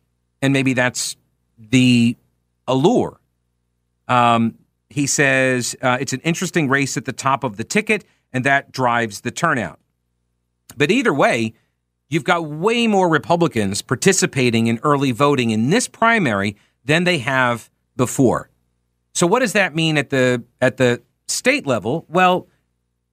And 0.42 0.54
maybe 0.54 0.74
that's 0.74 1.18
the 1.58 2.16
allure. 2.72 3.20
Um, 4.08 4.58
he 4.90 5.06
says 5.08 5.76
uh, 5.82 5.98
it's 6.00 6.14
an 6.14 6.22
interesting 6.22 6.68
race 6.68 6.98
at 6.98 7.06
the 7.06 7.14
top 7.14 7.44
of 7.44 7.58
the 7.58 7.64
ticket, 7.64 8.06
and 8.34 8.44
that 8.46 8.72
drives 8.72 9.22
the 9.22 9.32
turnout. 9.32 9.80
But 10.76 10.92
either 10.92 11.14
way, 11.14 11.54
you've 12.10 12.24
got 12.24 12.46
way 12.46 12.88
more 12.88 13.10
Republicans 13.10 13.82
participating 13.82 14.68
in 14.68 14.80
early 14.84 15.12
voting 15.12 15.52
in 15.52 15.70
this 15.70 15.88
primary 15.88 16.56
than 16.84 17.04
they 17.04 17.20
have 17.20 17.70
before. 17.96 18.50
So 19.14 19.28
what 19.28 19.40
does 19.40 19.54
that 19.54 19.76
mean 19.76 19.98
at 19.98 20.10
the 20.10 20.44
at 20.62 20.78
the 20.78 21.02
state 21.28 21.68
level? 21.68 22.06
Well, 22.10 22.48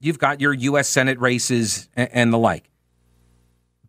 you've 0.01 0.19
got 0.19 0.41
your 0.41 0.55
US 0.55 0.89
Senate 0.89 1.19
races 1.19 1.89
and, 1.95 2.09
and 2.13 2.33
the 2.33 2.39
like. 2.39 2.71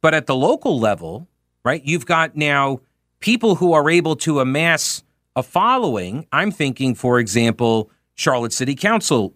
But 0.01 0.13
at 0.13 0.27
the 0.27 0.35
local 0.35 0.79
level, 0.79 1.27
right? 1.63 1.83
You've 1.83 2.05
got 2.05 2.35
now 2.35 2.81
people 3.19 3.55
who 3.55 3.73
are 3.73 3.89
able 3.89 4.15
to 4.17 4.39
amass 4.39 5.03
a 5.39 5.43
following. 5.43 6.27
I'm 6.31 6.51
thinking, 6.51 6.95
for 6.95 7.19
example, 7.19 7.89
Charlotte 8.15 8.53
City 8.53 8.75
Council 8.75 9.33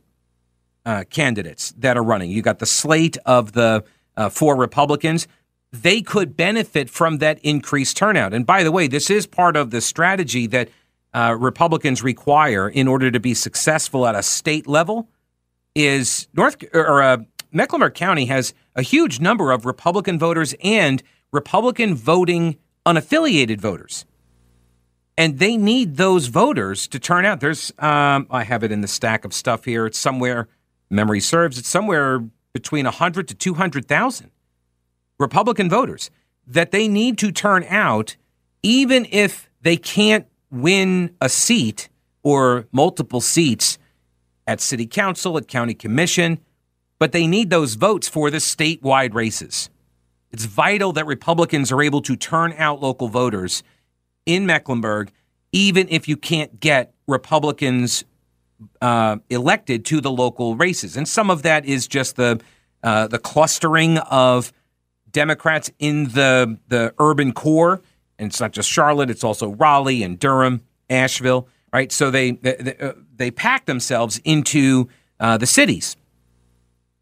uh, 0.85 1.03
candidates 1.09 1.73
that 1.77 1.97
are 1.97 2.03
running. 2.03 2.29
You 2.29 2.41
got 2.41 2.59
the 2.59 2.65
slate 2.65 3.17
of 3.25 3.53
the 3.53 3.83
uh, 4.15 4.29
four 4.29 4.55
Republicans 4.55 5.27
they 5.73 6.01
could 6.01 6.37
benefit 6.37 6.87
from 6.87 7.17
that 7.17 7.39
increased 7.39 7.97
turnout. 7.97 8.31
And 8.31 8.45
by 8.45 8.63
the 8.63 8.71
way, 8.71 8.87
this 8.87 9.09
is 9.09 9.25
part 9.25 9.57
of 9.57 9.71
the 9.71 9.81
strategy 9.81 10.45
that 10.47 10.69
uh, 11.13 11.35
Republicans 11.37 12.03
require 12.03 12.69
in 12.69 12.87
order 12.87 13.09
to 13.09 13.19
be 13.19 13.33
successful 13.33 14.05
at 14.05 14.13
a 14.13 14.21
state 14.21 14.67
level. 14.67 15.09
Is 15.73 16.27
North 16.33 16.63
or 16.75 17.01
uh, 17.01 17.17
Mecklenburg 17.51 17.95
County 17.95 18.25
has 18.27 18.53
a 18.75 18.83
huge 18.83 19.19
number 19.19 19.51
of 19.51 19.65
Republican 19.65 20.19
voters 20.19 20.53
and 20.63 21.01
Republican 21.31 21.95
voting 21.95 22.57
unaffiliated 22.85 23.59
voters, 23.59 24.05
and 25.17 25.39
they 25.39 25.57
need 25.57 25.97
those 25.97 26.27
voters 26.27 26.87
to 26.87 26.99
turn 26.99 27.25
out. 27.25 27.39
There's 27.39 27.71
um, 27.79 28.27
I 28.29 28.43
have 28.43 28.63
it 28.63 28.71
in 28.71 28.81
the 28.81 28.87
stack 28.87 29.25
of 29.25 29.33
stuff 29.33 29.65
here. 29.65 29.85
It's 29.85 29.99
somewhere 29.99 30.47
memory 30.89 31.19
serves. 31.19 31.57
It's 31.57 31.69
somewhere 31.69 32.23
between 32.53 32.85
hundred 32.85 33.27
to 33.29 33.35
two 33.35 33.55
hundred 33.55 33.87
thousand 33.87 34.31
Republican 35.19 35.69
voters 35.69 36.09
that 36.45 36.71
they 36.71 36.87
need 36.87 37.17
to 37.19 37.31
turn 37.31 37.63
out, 37.69 38.15
even 38.61 39.07
if 39.11 39.49
they 39.61 39.77
can't 39.77 40.27
win 40.51 41.15
a 41.21 41.29
seat 41.29 41.89
or 42.21 42.67
multiple 42.71 43.21
seats 43.21 43.77
at 44.45 44.59
city 44.59 44.85
council, 44.85 45.37
at 45.37 45.47
county 45.47 45.73
commission, 45.73 46.39
but 46.99 47.11
they 47.11 47.27
need 47.27 47.49
those 47.49 47.75
votes 47.75 48.07
for 48.09 48.29
the 48.29 48.37
statewide 48.37 49.13
races. 49.13 49.69
It's 50.31 50.45
vital 50.45 50.91
that 50.93 51.05
Republicans 51.05 51.71
are 51.71 51.81
able 51.81 52.01
to 52.01 52.15
turn 52.15 52.53
out 52.57 52.81
local 52.81 53.07
voters 53.07 53.63
in 54.25 54.45
Mecklenburg, 54.45 55.11
even 55.51 55.87
if 55.89 56.07
you 56.07 56.17
can't 56.17 56.59
get 56.59 56.93
Republicans 57.07 58.03
uh, 58.81 59.17
elected 59.29 59.85
to 59.85 60.01
the 60.01 60.11
local 60.11 60.55
races. 60.55 60.97
And 60.97 61.07
some 61.07 61.29
of 61.29 61.43
that 61.43 61.65
is 61.65 61.87
just 61.87 62.15
the 62.15 62.41
uh, 62.83 63.07
the 63.07 63.19
clustering 63.19 63.97
of 63.97 64.51
Democrats 65.11 65.71
in 65.79 66.05
the 66.09 66.59
the 66.67 66.93
urban 66.99 67.31
core, 67.31 67.81
and 68.19 68.29
it's 68.29 68.39
not 68.39 68.51
just 68.51 68.69
Charlotte; 68.69 69.09
it's 69.09 69.23
also 69.23 69.51
Raleigh 69.53 70.03
and 70.03 70.19
Durham, 70.19 70.61
Asheville, 70.89 71.47
right? 71.71 71.91
So 71.91 72.11
they 72.11 72.31
they, 72.31 72.75
uh, 72.79 72.93
they 73.15 73.31
pack 73.31 73.65
themselves 73.65 74.19
into 74.25 74.89
uh, 75.19 75.37
the 75.37 75.45
cities, 75.45 75.95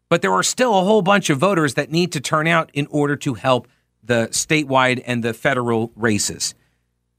but 0.08 0.22
there 0.22 0.32
are 0.32 0.42
still 0.42 0.78
a 0.78 0.82
whole 0.82 1.02
bunch 1.02 1.30
of 1.30 1.38
voters 1.38 1.74
that 1.74 1.90
need 1.90 2.12
to 2.12 2.20
turn 2.20 2.46
out 2.46 2.70
in 2.74 2.86
order 2.90 3.16
to 3.16 3.34
help 3.34 3.66
the 4.04 4.28
statewide 4.30 5.02
and 5.06 5.22
the 5.22 5.32
federal 5.32 5.92
races. 5.96 6.54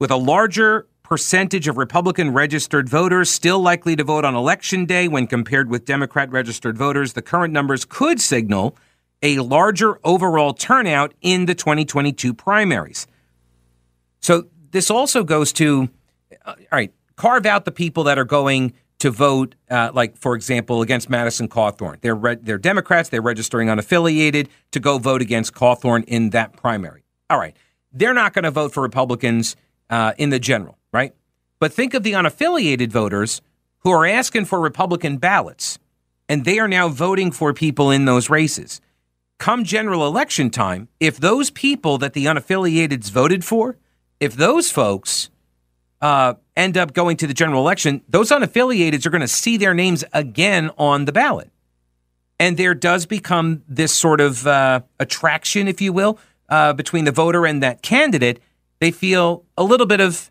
With 0.04 0.10
a 0.10 0.16
larger 0.16 0.86
percentage 1.02 1.66
of 1.66 1.78
Republican 1.78 2.34
registered 2.34 2.90
voters 2.90 3.30
still 3.30 3.58
likely 3.58 3.96
to 3.96 4.04
vote 4.04 4.26
on 4.26 4.34
election 4.34 4.84
day 4.84 5.08
when 5.08 5.26
compared 5.26 5.70
with 5.70 5.86
Democrat 5.86 6.30
registered 6.30 6.76
voters, 6.76 7.14
the 7.14 7.22
current 7.22 7.54
numbers 7.54 7.86
could 7.86 8.20
signal 8.20 8.76
a 9.22 9.38
larger 9.38 9.98
overall 10.04 10.52
turnout 10.52 11.14
in 11.22 11.46
the 11.46 11.54
2022 11.54 12.34
primaries. 12.34 13.06
So 14.20 14.48
this 14.72 14.90
also 14.90 15.24
goes 15.24 15.54
to, 15.54 15.88
uh, 16.44 16.50
all 16.50 16.66
right, 16.70 16.92
carve 17.16 17.46
out 17.46 17.64
the 17.64 17.72
people 17.72 18.04
that 18.04 18.18
are 18.18 18.26
going 18.26 18.74
to 18.98 19.10
vote, 19.10 19.54
uh, 19.70 19.90
like 19.94 20.18
for 20.18 20.34
example, 20.34 20.82
against 20.82 21.08
Madison 21.08 21.48
Cawthorn. 21.48 22.02
They're 22.02 22.14
re- 22.14 22.36
they're 22.42 22.58
Democrats. 22.58 23.08
They're 23.08 23.22
registering 23.22 23.68
unaffiliated 23.68 24.48
to 24.72 24.80
go 24.80 24.98
vote 24.98 25.22
against 25.22 25.54
Cawthorn 25.54 26.04
in 26.06 26.28
that 26.28 26.58
primary. 26.58 27.04
All 27.30 27.38
right, 27.38 27.56
they're 27.90 28.12
not 28.12 28.34
going 28.34 28.42
to 28.42 28.50
vote 28.50 28.74
for 28.74 28.82
Republicans 28.82 29.56
uh, 29.90 30.12
in 30.18 30.30
the 30.30 30.38
general, 30.38 30.78
right? 30.92 31.14
But 31.58 31.72
think 31.72 31.94
of 31.94 32.02
the 32.02 32.12
unaffiliated 32.12 32.90
voters 32.90 33.40
who 33.80 33.90
are 33.90 34.06
asking 34.06 34.46
for 34.46 34.60
Republican 34.60 35.18
ballots, 35.18 35.78
and 36.28 36.44
they 36.44 36.58
are 36.58 36.68
now 36.68 36.88
voting 36.88 37.30
for 37.30 37.52
people 37.52 37.90
in 37.90 38.04
those 38.04 38.30
races 38.30 38.80
come 39.38 39.64
general 39.64 40.06
election 40.06 40.50
time, 40.50 40.88
if 41.00 41.18
those 41.18 41.50
people 41.50 41.98
that 41.98 42.12
the 42.12 42.26
unaffiliateds 42.26 43.10
voted 43.10 43.44
for, 43.44 43.76
if 44.20 44.34
those 44.34 44.70
folks 44.70 45.30
uh, 46.00 46.34
end 46.56 46.76
up 46.76 46.92
going 46.92 47.16
to 47.16 47.26
the 47.26 47.34
general 47.34 47.60
election, 47.60 48.02
those 48.08 48.30
unaffiliateds 48.30 49.04
are 49.04 49.10
going 49.10 49.20
to 49.20 49.28
see 49.28 49.56
their 49.56 49.74
names 49.74 50.04
again 50.12 50.70
on 50.78 51.04
the 51.04 51.12
ballot. 51.12 51.50
And 52.38 52.56
there 52.56 52.74
does 52.74 53.06
become 53.06 53.62
this 53.68 53.92
sort 53.92 54.20
of 54.20 54.46
uh, 54.46 54.80
attraction, 54.98 55.68
if 55.68 55.80
you 55.80 55.92
will, 55.92 56.18
uh, 56.48 56.72
between 56.72 57.04
the 57.04 57.12
voter 57.12 57.46
and 57.46 57.62
that 57.62 57.82
candidate. 57.82 58.40
They 58.84 58.90
feel 58.90 59.46
a 59.56 59.64
little 59.64 59.86
bit 59.86 60.02
of, 60.02 60.30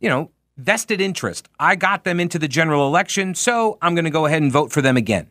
you 0.00 0.08
know, 0.08 0.30
vested 0.56 1.02
interest. 1.02 1.50
I 1.58 1.76
got 1.76 2.04
them 2.04 2.18
into 2.18 2.38
the 2.38 2.48
general 2.48 2.86
election, 2.86 3.34
so 3.34 3.76
I'm 3.82 3.94
going 3.94 4.06
to 4.06 4.10
go 4.10 4.24
ahead 4.24 4.40
and 4.40 4.50
vote 4.50 4.72
for 4.72 4.80
them 4.80 4.96
again. 4.96 5.28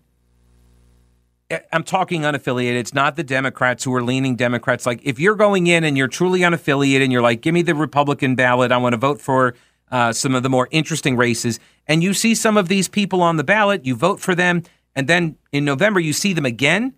I'm 1.74 1.84
talking 1.84 2.22
unaffiliated. 2.22 2.76
It's 2.76 2.94
not 2.94 3.16
the 3.16 3.24
Democrats 3.24 3.84
who 3.84 3.96
are 3.96 4.04
leaning 4.04 4.36
Democrats. 4.36 4.86
Like, 4.86 5.02
if 5.04 5.20
you're 5.20 5.34
going 5.34 5.66
in 5.66 5.84
and 5.84 5.98
you're 5.98 6.08
truly 6.08 6.42
unaffiliated 6.42 7.02
and 7.02 7.12
you're 7.12 7.24
like, 7.24 7.42
give 7.42 7.56
me 7.56 7.64
the 7.64 7.74
Republican 7.74 8.36
ballot, 8.36 8.72
I 8.72 8.78
want 8.78 8.94
to 8.94 8.98
vote 8.98 9.20
for 9.20 9.56
uh, 9.90 10.14
some 10.14 10.36
of 10.36 10.44
the 10.44 10.50
more 10.50 10.68
interesting 10.70 11.18
races, 11.18 11.60
and 11.88 12.04
you 12.04 12.14
see 12.14 12.36
some 12.36 12.56
of 12.56 12.68
these 12.68 12.88
people 12.88 13.24
on 13.24 13.38
the 13.38 13.44
ballot, 13.44 13.84
you 13.84 13.96
vote 13.96 14.20
for 14.20 14.36
them, 14.36 14.62
and 14.96 15.08
then 15.08 15.38
in 15.52 15.66
November 15.66 16.00
you 16.00 16.14
see 16.14 16.34
them 16.34 16.46
again, 16.46 16.94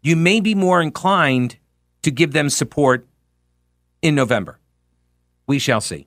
you 0.00 0.16
may 0.16 0.40
be 0.40 0.54
more 0.54 0.80
inclined 0.80 1.58
to 2.00 2.10
give 2.10 2.32
them 2.32 2.48
support 2.48 3.06
in 4.00 4.14
November. 4.14 4.56
We 5.50 5.58
shall 5.58 5.80
see. 5.80 6.06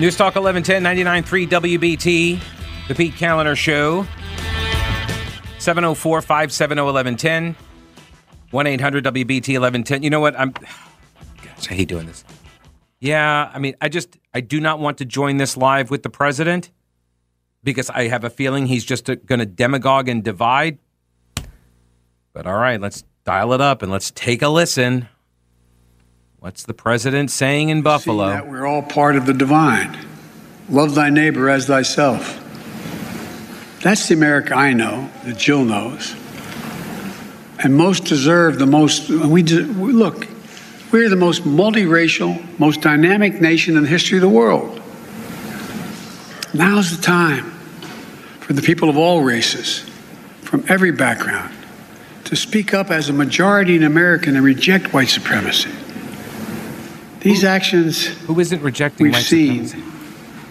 News 0.00 0.16
Talk 0.16 0.34
1110 0.34 0.82
99.3 0.82 1.46
WBT, 1.46 2.40
the 2.88 2.94
Pete 2.96 3.14
Kaliner 3.14 3.56
Show. 3.56 4.04
704 5.60 6.20
570 6.20 6.82
1110. 6.82 7.54
1 8.50 8.66
800 8.66 9.04
WBT 9.04 9.52
1110. 9.60 10.02
You 10.02 10.10
know 10.10 10.18
what? 10.18 10.36
I'm. 10.36 10.52
Gosh, 11.42 11.70
I 11.70 11.74
hate 11.74 11.88
doing 11.88 12.06
this. 12.06 12.24
Yeah, 13.00 13.50
I 13.52 13.58
mean, 13.58 13.74
I 13.80 13.88
just, 13.88 14.16
I 14.32 14.40
do 14.40 14.60
not 14.60 14.78
want 14.78 14.98
to 14.98 15.04
join 15.04 15.36
this 15.36 15.56
live 15.56 15.90
with 15.90 16.02
the 16.02 16.10
president 16.10 16.70
because 17.64 17.90
I 17.90 18.08
have 18.08 18.24
a 18.24 18.30
feeling 18.30 18.66
he's 18.66 18.84
just 18.84 19.06
going 19.06 19.38
to 19.40 19.46
demagogue 19.46 20.08
and 20.08 20.22
divide. 20.22 20.78
But 22.32 22.46
all 22.46 22.56
right, 22.56 22.80
let's 22.80 23.04
dial 23.24 23.52
it 23.52 23.60
up 23.60 23.82
and 23.82 23.90
let's 23.90 24.10
take 24.12 24.42
a 24.42 24.48
listen. 24.48 25.08
What's 26.38 26.64
the 26.64 26.74
president 26.74 27.30
saying 27.30 27.68
in 27.68 27.82
Buffalo? 27.82 28.28
that 28.28 28.48
we're 28.48 28.66
all 28.66 28.82
part 28.82 29.16
of 29.16 29.26
the 29.26 29.34
divine. 29.34 29.96
love 30.68 30.94
thy 30.94 31.10
neighbor 31.10 31.48
as 31.48 31.66
thyself. 31.66 32.38
That's 33.82 34.08
the 34.08 34.14
America 34.14 34.54
I 34.54 34.72
know, 34.72 35.10
that 35.24 35.36
Jill 35.38 35.64
knows. 35.64 36.14
And 37.58 37.74
most 37.76 38.04
deserve 38.04 38.58
the 38.58 38.66
most, 38.66 39.08
we, 39.08 39.42
look, 39.42 40.26
we're 40.92 41.08
the 41.08 41.16
most 41.16 41.42
multiracial, 41.42 42.38
most 42.58 42.82
dynamic 42.82 43.40
nation 43.40 43.76
in 43.76 43.82
the 43.82 43.88
history 43.88 44.18
of 44.18 44.22
the 44.22 44.28
world. 44.28 44.80
Now's 46.52 46.94
the 46.94 47.02
time 47.02 47.50
for 48.40 48.52
the 48.52 48.60
people 48.60 48.90
of 48.90 48.98
all 48.98 49.22
races, 49.22 49.80
from 50.42 50.64
every 50.68 50.92
background, 50.92 51.54
to 52.24 52.36
speak 52.36 52.74
up 52.74 52.90
as 52.90 53.08
a 53.08 53.12
majority 53.12 53.74
in 53.74 53.84
America 53.84 54.28
and 54.28 54.38
reject 54.42 54.92
white 54.92 55.08
supremacy. 55.08 55.70
These 57.20 57.40
who, 57.40 57.46
actions 57.46 58.04
who 58.04 58.38
isn't 58.38 58.60
rejecting 58.60 59.06
we've 59.06 59.16
seen 59.16 59.70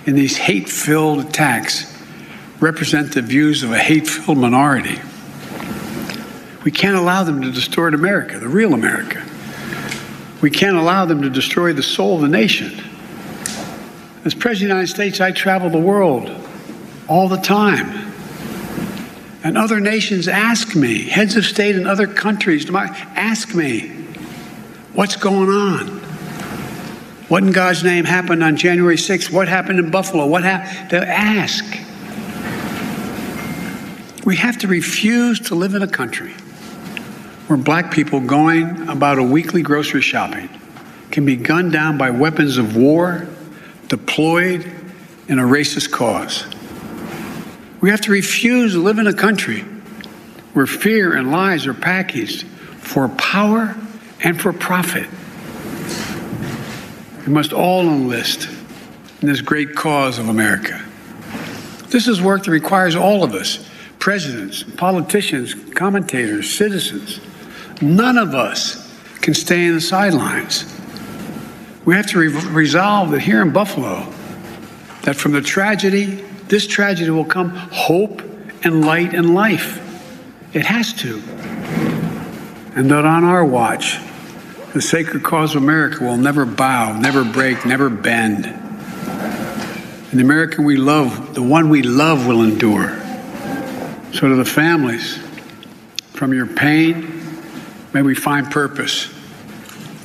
in 0.08 0.16
these 0.16 0.38
hate-filled 0.38 1.20
attacks 1.20 1.86
represent 2.60 3.14
the 3.14 3.22
views 3.22 3.62
of 3.62 3.72
a 3.72 3.78
hate-filled 3.78 4.38
minority. 4.38 5.00
We 6.64 6.72
can't 6.72 6.96
allow 6.96 7.24
them 7.24 7.42
to 7.42 7.52
distort 7.52 7.94
America, 7.94 8.40
the 8.40 8.48
real 8.48 8.74
America. 8.74 9.24
We 10.42 10.50
can't 10.50 10.76
allow 10.76 11.06
them 11.06 11.22
to 11.22 11.30
destroy 11.30 11.74
the 11.74 11.84
soul 11.84 12.16
of 12.16 12.22
the 12.22 12.28
nation. 12.28 12.84
As 14.26 14.34
President 14.34 14.54
of 14.54 14.60
the 14.60 14.66
United 14.66 14.88
States, 14.88 15.22
I 15.22 15.32
travel 15.32 15.70
the 15.70 15.80
world 15.80 16.30
all 17.08 17.28
the 17.28 17.38
time. 17.38 18.12
And 19.44 19.58
other 19.58 19.80
nations 19.80 20.28
ask 20.28 20.76
me, 20.76 21.04
heads 21.04 21.36
of 21.36 21.46
state 21.46 21.76
in 21.76 21.88
other 21.88 22.08
countries, 22.08 22.70
ask 22.74 23.56
me, 23.56 23.90
what's 24.94 25.16
going 25.16 25.50
on? 25.50 25.88
What 27.28 27.44
in 27.44 27.52
God's 27.52 27.84
name 27.84 28.06
happened 28.06 28.44
on 28.44 28.58
January 28.58 28.98
6th? 28.98 29.32
What 29.32 29.48
happened 29.48 29.80
in 29.80 29.90
Buffalo? 29.90 30.26
What 30.26 30.44
happened? 30.44 30.90
They 30.90 30.98
ask. 30.98 31.66
We 34.26 34.36
have 34.36 34.58
to 34.60 34.68
refuse 34.68 35.40
to 35.48 35.56
live 35.56 35.74
in 35.74 35.82
a 35.82 35.88
country 35.88 36.34
where 37.52 37.58
black 37.58 37.92
people 37.92 38.22
going 38.22 38.88
about 38.88 39.20
a 39.20 39.24
weekly 39.24 39.62
grocery 39.62 40.00
shopping 40.00 40.48
can 41.12 41.26
be 41.26 41.36
gunned 41.36 41.74
down 41.74 41.98
by 41.98 42.10
weapons 42.10 42.58
of 42.58 42.78
war 42.78 43.28
deployed 43.90 44.62
in 45.28 45.38
a 45.38 45.44
racist 45.44 45.92
cause. 45.92 46.46
We 47.82 47.90
have 47.90 48.00
to 48.02 48.12
refuse 48.12 48.72
to 48.72 48.80
live 48.80 49.00
in 49.00 49.08
a 49.08 49.14
country 49.14 49.66
where 50.54 50.66
fear 50.66 51.18
and 51.18 51.30
lies 51.30 51.68
are 51.68 51.74
packaged 51.74 52.48
for 52.48 53.10
power 53.10 53.76
and 54.24 54.40
for 54.40 54.54
profit. 54.54 55.10
We 57.28 57.34
must 57.34 57.52
all 57.52 57.82
enlist 57.82 58.48
in 59.22 59.28
this 59.28 59.42
great 59.42 59.76
cause 59.76 60.20
of 60.20 60.30
America. 60.30 60.82
This 61.90 62.08
is 62.08 62.22
work 62.22 62.46
that 62.46 62.52
requires 62.52 62.96
all 62.96 63.26
of 63.26 63.34
us 63.34 63.68
presidents, 64.00 64.64
politicians, 64.64 65.54
commentators, 65.76 66.50
citizens. 66.50 67.20
None 67.82 68.18
of 68.18 68.36
us 68.36 68.90
can 69.22 69.34
stay 69.34 69.66
in 69.66 69.76
the 69.76 69.82
sidelines. 69.82 70.66
We 71.86 71.96
have 71.96 72.08
to 72.08 72.20
re- 72.20 72.52
resolve 72.52 73.12
that 73.12 73.22
here 73.22 73.42
in 73.42 73.52
Buffalo, 73.52 74.12
that 75.04 75.16
from 75.16 75.32
the 75.32 75.42
tragedy, 75.42 76.24
this 76.48 76.68
tragedy 76.68 77.10
will 77.10 77.26
come 77.26 77.50
hope 77.50 78.22
and 78.64 78.86
light 78.86 79.14
and 79.14 79.34
life. 79.34 79.80
It 80.54 80.66
has 80.66 80.94
to. 80.96 81.22
And 82.76 82.90
that 82.92 83.06
on 83.06 83.24
our 83.24 83.44
watch, 83.44 84.00
the 84.74 84.82
sacred 84.82 85.24
cause 85.24 85.56
of 85.56 85.64
America 85.64 86.04
will 86.04 86.18
never 86.18 86.46
bow, 86.46 86.98
never 86.98 87.24
break, 87.24 87.66
never 87.66 87.90
bend. 87.90 88.46
And 88.46 90.20
the 90.20 90.24
American 90.24 90.66
we 90.66 90.78
love, 90.78 91.34
the 91.34 91.42
one 91.44 91.70
we 91.70 91.82
love, 91.82 92.28
will 92.28 92.44
endure. 92.44 93.00
So, 94.14 94.28
to 94.28 94.36
the 94.36 94.46
families, 94.46 95.18
from 96.14 96.34
your 96.34 96.48
pain, 96.48 97.11
may 97.94 98.02
we 98.02 98.16
find 98.16 98.50
purpose 98.50 99.14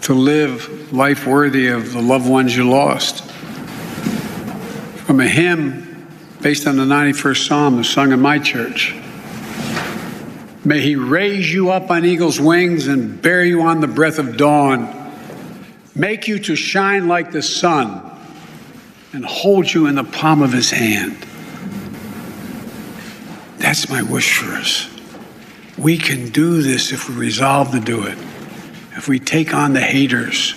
to 0.02 0.14
live 0.14 0.92
life 0.92 1.26
worthy 1.26 1.68
of 1.68 1.92
the 1.92 2.00
loved 2.00 2.28
ones 2.28 2.56
you 2.56 2.68
lost. 2.68 3.24
From 5.04 5.20
a 5.20 5.28
hymn 5.28 6.08
based 6.40 6.66
on 6.66 6.76
the 6.76 6.84
91st 6.84 7.46
Psalm, 7.48 7.76
that's 7.76 7.88
sung 7.88 8.12
in 8.12 8.20
my 8.20 8.38
church. 8.38 8.94
May 10.64 10.80
he 10.80 10.96
raise 10.96 11.52
you 11.52 11.70
up 11.70 11.90
on 11.90 12.04
eagle's 12.04 12.40
wings 12.40 12.88
and 12.88 13.22
bear 13.22 13.44
you 13.44 13.62
on 13.62 13.80
the 13.80 13.86
breath 13.86 14.18
of 14.18 14.36
dawn, 14.36 15.12
make 15.94 16.26
you 16.26 16.40
to 16.40 16.56
shine 16.56 17.06
like 17.06 17.30
the 17.30 17.42
sun, 17.42 18.02
and 19.12 19.24
hold 19.24 19.72
you 19.72 19.86
in 19.86 19.94
the 19.94 20.04
palm 20.04 20.42
of 20.42 20.52
his 20.52 20.70
hand. 20.70 21.16
That's 23.58 23.88
my 23.88 24.02
wish 24.02 24.38
for 24.38 24.52
us. 24.52 24.95
We 25.78 25.98
can 25.98 26.30
do 26.30 26.62
this 26.62 26.92
if 26.92 27.08
we 27.08 27.14
resolve 27.14 27.72
to 27.72 27.80
do 27.80 28.04
it, 28.04 28.16
if 28.96 29.08
we 29.08 29.18
take 29.18 29.52
on 29.52 29.74
the 29.74 29.80
haters 29.80 30.54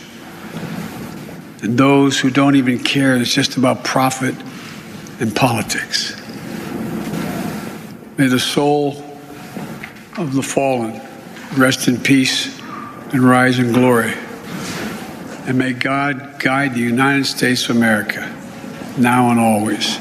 and 1.61 1.77
those 1.77 2.19
who 2.19 2.29
don't 2.29 2.55
even 2.55 2.79
care, 2.79 3.17
it's 3.17 3.33
just 3.33 3.57
about 3.57 3.83
profit 3.83 4.33
and 5.19 5.35
politics. 5.35 6.15
May 8.17 8.27
the 8.27 8.39
soul 8.39 9.03
of 10.17 10.33
the 10.33 10.41
fallen 10.41 11.01
rest 11.57 11.87
in 11.87 11.97
peace 11.97 12.57
and 13.11 13.21
rise 13.21 13.59
in 13.59 13.73
glory. 13.73 14.13
And 15.47 15.57
may 15.57 15.73
God 15.73 16.39
guide 16.39 16.75
the 16.75 16.79
United 16.79 17.25
States 17.25 17.69
of 17.69 17.75
America 17.75 18.33
now 18.97 19.31
and 19.31 19.39
always. 19.39 19.97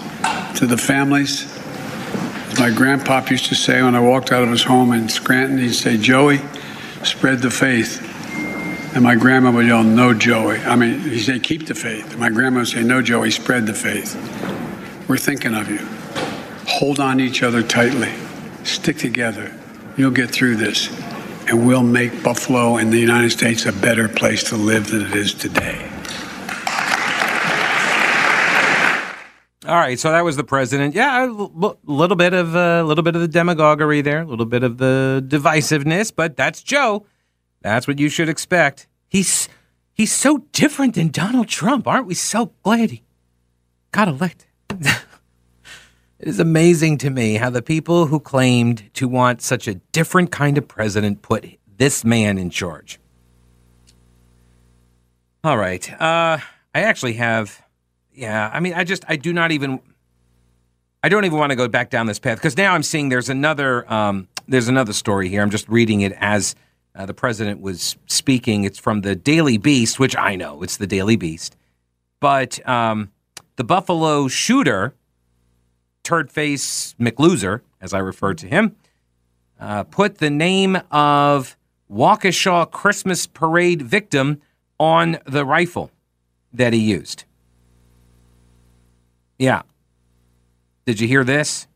To 0.57 0.67
the 0.67 0.77
families, 0.77 1.58
my 2.59 2.71
grandpop 2.71 3.31
used 3.31 3.47
to 3.47 3.55
say 3.55 3.83
when 3.83 3.95
I 3.95 4.01
walked 4.01 4.33
out 4.33 4.43
of 4.43 4.51
his 4.51 4.65
home 4.65 4.93
in 4.93 5.09
Scranton, 5.09 5.59
he'd 5.59 5.75
say, 5.75 5.97
Joey, 5.97 6.41
spread 7.05 7.41
the 7.41 7.51
faith. 7.51 8.03
And 8.95 9.05
my 9.05 9.15
grandma 9.15 9.51
would 9.53 9.67
yell, 9.67 9.85
No, 9.85 10.13
Joey. 10.13 10.59
I 10.59 10.75
mean, 10.75 11.01
he'd 11.01 11.21
say, 11.21 11.39
Keep 11.39 11.67
the 11.67 11.75
faith. 11.75 12.11
And 12.11 12.19
my 12.19 12.31
grandma 12.31 12.61
would 12.61 12.69
say, 12.69 12.83
No, 12.83 13.01
Joey, 13.03 13.31
spread 13.31 13.67
the 13.67 13.75
faith. 13.75 14.17
We're 15.09 15.19
thinking 15.19 15.55
of 15.55 15.71
you. 15.71 15.79
Hold 16.67 17.01
on 17.01 17.21
each 17.21 17.43
other 17.43 17.63
tightly, 17.63 18.13
stick 18.65 18.99
together. 18.99 19.53
You'll 19.97 20.11
get 20.11 20.31
through 20.31 20.57
this, 20.57 20.89
and 21.49 21.67
we'll 21.67 21.83
make 21.83 22.23
Buffalo 22.23 22.77
and 22.77 22.93
the 22.93 22.99
United 22.99 23.31
States 23.31 23.67
a 23.67 23.73
better 23.73 24.09
place 24.09 24.45
to 24.45 24.57
live 24.57 24.91
than 24.91 25.03
it 25.03 25.15
is 25.15 25.33
today. 25.35 25.88
All 29.69 29.77
right, 29.77 29.99
so 29.99 30.11
that 30.11 30.25
was 30.25 30.37
the 30.37 30.45
president. 30.45 30.95
Yeah, 30.95 31.27
a 31.27 31.29
little 31.29 32.17
bit 32.17 32.33
of 32.33 32.55
a 32.55 32.81
uh, 32.81 32.83
little 32.85 33.05
bit 33.05 33.15
of 33.15 33.21
the 33.21 33.29
demagoguery 33.29 34.01
there, 34.01 34.23
a 34.23 34.25
little 34.25 34.47
bit 34.47 34.63
of 34.63 34.79
the 34.79 35.23
divisiveness, 35.29 36.11
but 36.15 36.37
that's 36.37 36.63
Joe. 36.63 37.05
That's 37.61 37.87
what 37.87 37.99
you 37.99 38.09
should 38.09 38.31
expect. 38.31 38.87
He's 39.09 39.49
he's 39.93 40.11
so 40.11 40.39
different 40.53 40.95
than 40.95 41.09
Donald 41.09 41.49
Trump. 41.49 41.87
Aren't 41.87 42.07
we 42.07 42.15
so 42.15 42.53
glad 42.63 42.91
he 42.91 43.03
got 43.93 44.09
elected? 44.09 44.47
It 46.19 46.27
is 46.27 46.41
amazing 46.41 46.99
to 46.99 47.11
me 47.11 47.35
how 47.35 47.49
the 47.49 47.63
people 47.63 48.07
who 48.07 48.19
claimed 48.19 48.93
to 48.95 49.07
want 49.07 49.41
such 49.41 49.69
a 49.69 49.75
different 49.75 50.33
kind 50.33 50.59
of 50.59 50.67
president 50.67 51.23
put 51.23 51.47
this 51.77 52.05
man 52.05 52.39
in 52.39 52.51
charge. 52.51 52.99
All 55.45 55.57
right. 55.57 55.89
Uh, 55.93 56.39
I 56.75 56.81
actually 56.81 57.13
have, 57.15 57.63
yeah, 58.19 58.51
I 58.53 58.59
mean, 58.59 58.75
I 58.75 58.83
just, 58.83 59.05
I 59.09 59.15
do 59.15 59.33
not 59.33 59.53
even, 59.53 59.79
I 61.05 61.09
don't 61.09 61.25
even 61.25 61.39
want 61.39 61.51
to 61.51 61.57
go 61.57 61.69
back 61.69 61.89
down 61.89 62.07
this 62.07 62.19
path 62.19 62.39
because 62.39 62.57
now 62.57 62.75
I'm 62.75 62.83
seeing 62.83 63.11
there's 63.11 63.29
another, 63.29 63.91
um, 63.93 64.27
there's 64.49 64.67
another 64.67 64.93
story 64.93 65.29
here. 65.29 65.41
I'm 65.41 65.51
just 65.51 65.69
reading 65.69 66.01
it 66.01 66.13
as 66.19 66.57
uh, 66.97 67.07
the 67.07 67.15
president 67.15 67.61
was 67.61 67.97
speaking. 68.07 68.65
It's 68.65 68.79
from 68.79 69.03
the 69.03 69.15
Daily 69.15 69.57
Beast, 69.57 70.01
which 70.01 70.17
I 70.17 70.35
know 70.35 70.65
it's 70.65 70.79
the 70.79 70.87
Daily 70.87 71.15
Beast. 71.15 71.57
But 72.19 72.67
um, 72.69 73.13
the 73.55 73.63
Buffalo 73.63 74.27
shooter, 74.27 74.95
Turdface 76.03 76.97
McLoser, 76.97 77.61
as 77.81 77.95
I 77.95 77.99
refer 77.99 78.35
to 78.35 78.49
him, 78.49 78.75
uh, 79.61 79.85
put 79.85 80.19
the 80.19 80.31
name 80.31 80.77
of 80.91 81.57
Waukesha 81.89 82.69
Christmas 82.73 83.29
parade 83.29 83.83
victim 83.83 84.41
on 84.81 85.19
the 85.25 85.45
rifle 85.45 85.93
that 86.53 86.73
he 86.73 86.81
used. 86.81 87.25
Yeah. 89.39 89.63
Did 90.87 91.01
you 91.01 91.09
hear 91.09 91.25
this? 91.25 91.67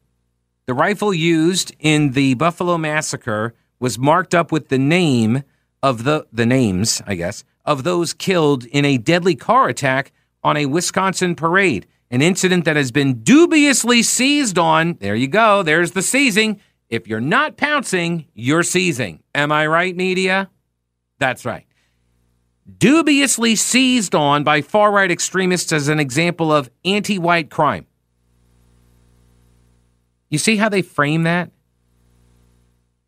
The 0.66 0.74
rifle 0.74 1.12
used 1.12 1.74
in 1.78 2.12
the 2.12 2.34
Buffalo 2.34 2.78
massacre 2.78 3.54
was 3.78 3.98
marked 3.98 4.34
up 4.34 4.52
with 4.52 4.68
the 4.68 4.78
name 4.78 5.42
of 5.82 6.04
the 6.04 6.26
the 6.32 6.46
names, 6.46 7.02
I 7.06 7.16
guess, 7.16 7.44
of 7.64 7.82
those 7.84 8.14
killed 8.14 8.64
in 8.66 8.84
a 8.84 8.98
deadly 8.98 9.34
car 9.34 9.68
attack 9.68 10.12
on 10.42 10.56
a 10.56 10.66
Wisconsin 10.66 11.34
parade 11.34 11.86
an 12.12 12.20
incident 12.20 12.66
that 12.66 12.76
has 12.76 12.92
been 12.92 13.22
dubiously 13.22 14.02
seized 14.02 14.58
on. 14.58 14.98
There 15.00 15.16
you 15.16 15.28
go. 15.28 15.62
There's 15.62 15.92
the 15.92 16.02
seizing. 16.02 16.60
If 16.90 17.08
you're 17.08 17.22
not 17.22 17.56
pouncing, 17.56 18.26
you're 18.34 18.62
seizing. 18.62 19.22
Am 19.34 19.50
I 19.50 19.66
right, 19.66 19.96
media? 19.96 20.50
That's 21.18 21.46
right. 21.46 21.64
Dubiously 22.78 23.56
seized 23.56 24.14
on 24.14 24.44
by 24.44 24.62
far 24.62 24.90
right 24.92 25.10
extremists 25.10 25.72
as 25.72 25.88
an 25.88 25.98
example 26.00 26.52
of 26.52 26.70
anti 26.84 27.18
white 27.18 27.50
crime. 27.50 27.86
You 30.30 30.38
see 30.38 30.56
how 30.56 30.68
they 30.68 30.82
frame 30.82 31.24
that? 31.24 31.50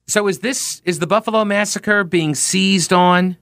So 0.06 0.28
is 0.28 0.40
this 0.40 0.82
is 0.84 0.98
the 0.98 1.06
Buffalo 1.06 1.44
massacre 1.44 2.04
being 2.04 2.34
seized 2.34 2.92
on 2.92 3.38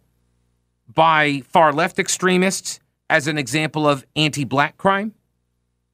by 0.93 1.43
far 1.49 1.73
left 1.73 1.99
extremists 1.99 2.79
as 3.11 3.27
an 3.27 3.39
example 3.39 3.89
of 3.89 4.07
anti-black 4.17 4.77
crime? 4.77 5.15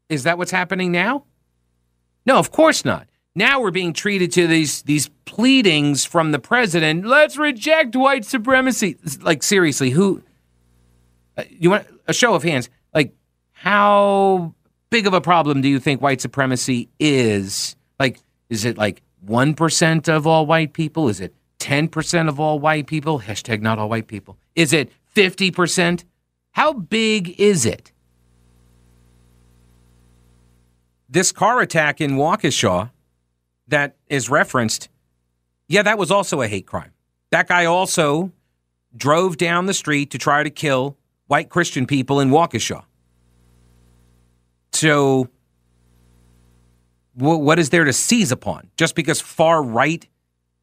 Is 0.08 0.24
that 0.24 0.38
what's 0.38 0.50
happening 0.50 0.92
now? 0.92 1.24
No, 2.26 2.38
of 2.38 2.50
course 2.50 2.84
not. 2.84 3.08
Now 3.38 3.60
we're 3.60 3.70
being 3.70 3.92
treated 3.92 4.32
to 4.32 4.48
these 4.48 4.82
these 4.82 5.08
pleadings 5.24 6.04
from 6.04 6.32
the 6.32 6.40
president. 6.40 7.06
Let's 7.06 7.36
reject 7.36 7.94
white 7.94 8.24
supremacy. 8.24 8.96
Like 9.20 9.44
seriously, 9.44 9.90
who? 9.90 10.24
Uh, 11.36 11.44
you 11.48 11.70
want 11.70 11.86
a 12.08 12.12
show 12.12 12.34
of 12.34 12.42
hands? 12.42 12.68
Like 12.92 13.14
how 13.52 14.54
big 14.90 15.06
of 15.06 15.14
a 15.14 15.20
problem 15.20 15.60
do 15.60 15.68
you 15.68 15.78
think 15.78 16.02
white 16.02 16.20
supremacy 16.20 16.88
is? 16.98 17.76
Like, 18.00 18.18
is 18.50 18.64
it 18.64 18.76
like 18.76 19.02
one 19.20 19.54
percent 19.54 20.08
of 20.08 20.26
all 20.26 20.44
white 20.44 20.72
people? 20.72 21.08
Is 21.08 21.20
it 21.20 21.32
ten 21.60 21.86
percent 21.86 22.28
of 22.28 22.40
all 22.40 22.58
white 22.58 22.88
people? 22.88 23.20
Hashtag 23.20 23.60
not 23.60 23.78
all 23.78 23.88
white 23.88 24.08
people. 24.08 24.36
Is 24.56 24.72
it 24.72 24.90
fifty 25.06 25.52
percent? 25.52 26.04
How 26.50 26.72
big 26.72 27.38
is 27.38 27.64
it? 27.64 27.92
This 31.08 31.30
car 31.30 31.60
attack 31.60 32.00
in 32.00 32.16
Waukesha 32.16 32.90
that 33.68 33.96
is 34.08 34.28
referenced, 34.28 34.88
yeah, 35.68 35.82
that 35.82 35.98
was 35.98 36.10
also 36.10 36.40
a 36.40 36.48
hate 36.48 36.66
crime. 36.66 36.92
That 37.30 37.48
guy 37.48 37.66
also 37.66 38.32
drove 38.96 39.36
down 39.36 39.66
the 39.66 39.74
street 39.74 40.10
to 40.10 40.18
try 40.18 40.42
to 40.42 40.50
kill 40.50 40.96
white 41.26 41.50
Christian 41.50 41.86
people 41.86 42.20
in 42.20 42.30
Waukesha. 42.30 42.84
So, 44.72 45.28
what 47.14 47.58
is 47.58 47.70
there 47.70 47.84
to 47.84 47.92
seize 47.92 48.30
upon? 48.30 48.70
Just 48.76 48.94
because 48.94 49.20
far 49.20 49.62
right 49.62 50.06